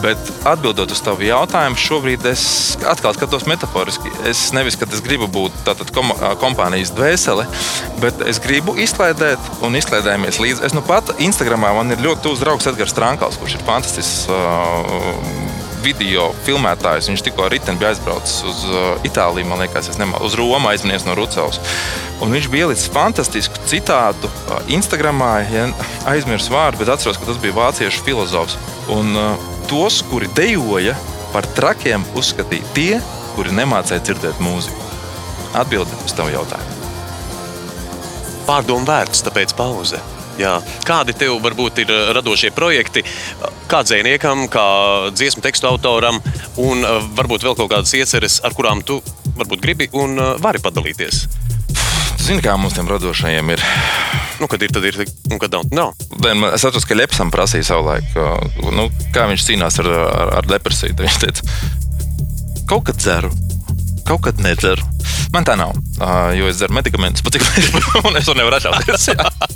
[0.03, 2.43] Bet atbildot uz tavu jautājumu, šobrīd es
[2.85, 4.13] atkal skatos metaforiski.
[4.29, 7.47] Es nevis, ka es gribu būt tātad kom kompānijas dvēsele,
[8.03, 10.65] bet es gribu izklaidēt un izklaidējamies līdzi.
[10.69, 14.27] Es nu pat Instagramā man ir ļoti tuvs draugs Edgars Trankals, kurš ir fantastisks.
[14.29, 15.50] Uh,
[15.81, 17.09] Video filmētājs.
[17.09, 21.07] Viņš tikko ar riteni bija aizbraucis uz uh, Itāliju, man liekas, nemaldos, uz Romu aizmirsis
[21.07, 21.57] no Rucavas.
[22.21, 25.65] Un viņš bija ielicis fantastisku citātu uh, Instagramā, ja
[26.11, 28.59] aizmirsu vārdu, bet atceros, ka tas bija vāciešu filozofs.
[28.93, 30.95] Un uh, tos, kuri dejoja
[31.33, 33.01] par trakiem, uzskatīja tie,
[33.35, 34.89] kuri nemācīja dzirdēt mūziku.
[35.57, 36.79] Atbildi uz tavu jautājumu.
[38.47, 39.99] Pārdomu vērts, tāpēc pauze.
[40.39, 40.55] Jā.
[40.87, 43.03] Kādi tev varbūt ir uh, radošie projekti,
[43.71, 44.65] kā dziniekam, kā
[45.15, 46.21] dziesmu tekstu autoram,
[46.61, 49.01] un uh, varbūt vēl kaut kādas ieceres, ar kurām tu
[49.37, 51.25] varbūt gribi un uh, vari padalīties?
[52.21, 53.63] Zini, kā mums tiem radošajiem ir.
[54.41, 54.97] Nu, kad ir, tad ir,
[55.31, 55.91] un kad nav, nav.
[56.21, 58.37] Man- Es atceros, ka Lepsam prasīja savulaik, uh,
[58.73, 60.95] nu, kā viņš cīnās ar, ar, ar depresiju.
[61.01, 61.45] Viņš teica,
[62.69, 63.29] kaut kad dzeru,
[64.07, 64.85] kaut kad nedzeru.
[65.31, 65.77] Man tā nav,
[66.35, 67.37] jo es dzeru medikamentus, pat
[68.07, 69.09] un es to nevaru atļauties.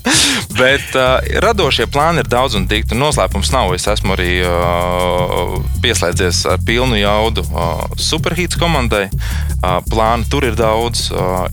[0.59, 2.95] Bet uh, radošie plāni ir daudz un dikti.
[2.95, 3.73] Noslēpums nav.
[3.75, 9.07] Es esmu arī uh, pieslēdzies ar pilnu jaudu uh, superhītas komandai.
[9.89, 11.07] Plāni tur ir daudz,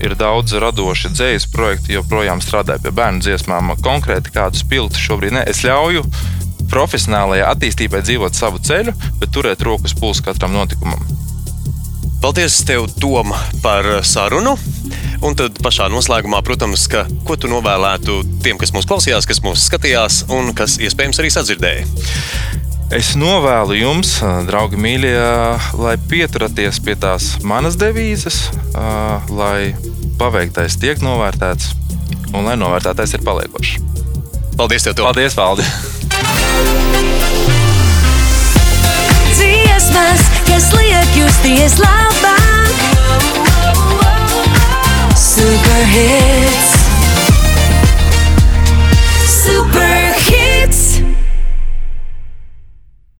[0.05, 3.73] ir daudz radoši dzīslu projektu, joprojām strādāju pie bērnu dziesmām.
[3.81, 5.41] Konkrēti kādus piltus šobrīd ne.
[5.49, 6.05] Es ļauju
[6.69, 11.01] profesionālajai attīstībai dzīvot savu ceļu, bet turēt rokas pulsu katram notikumam.
[12.23, 14.53] Paldies, tev, Tom, par sarunu.
[15.27, 19.65] Un tad pašā noslēgumā, protams, ka, ko tu novēlētu tiem, kas mūs klausījās, kas mūs
[19.67, 21.83] skatījās un kas iespējams arī sadzirdēja.
[22.95, 24.13] Es novēlu jums,
[24.47, 25.17] draugi, mīļie,
[25.83, 28.45] lai pieturaties pie tās manas devīzes,
[29.27, 29.73] lai
[30.15, 31.73] paveiktais tiek novērtēts
[32.31, 33.75] un lai novērtētais ir paliekošs.
[34.55, 35.11] Paldies, tev, Tom!
[35.11, 35.67] Paldies, Valdi!
[39.73, 42.37] Christmas, если я кюстые слова.
[45.15, 46.77] Super hits.
[49.25, 49.83] Super.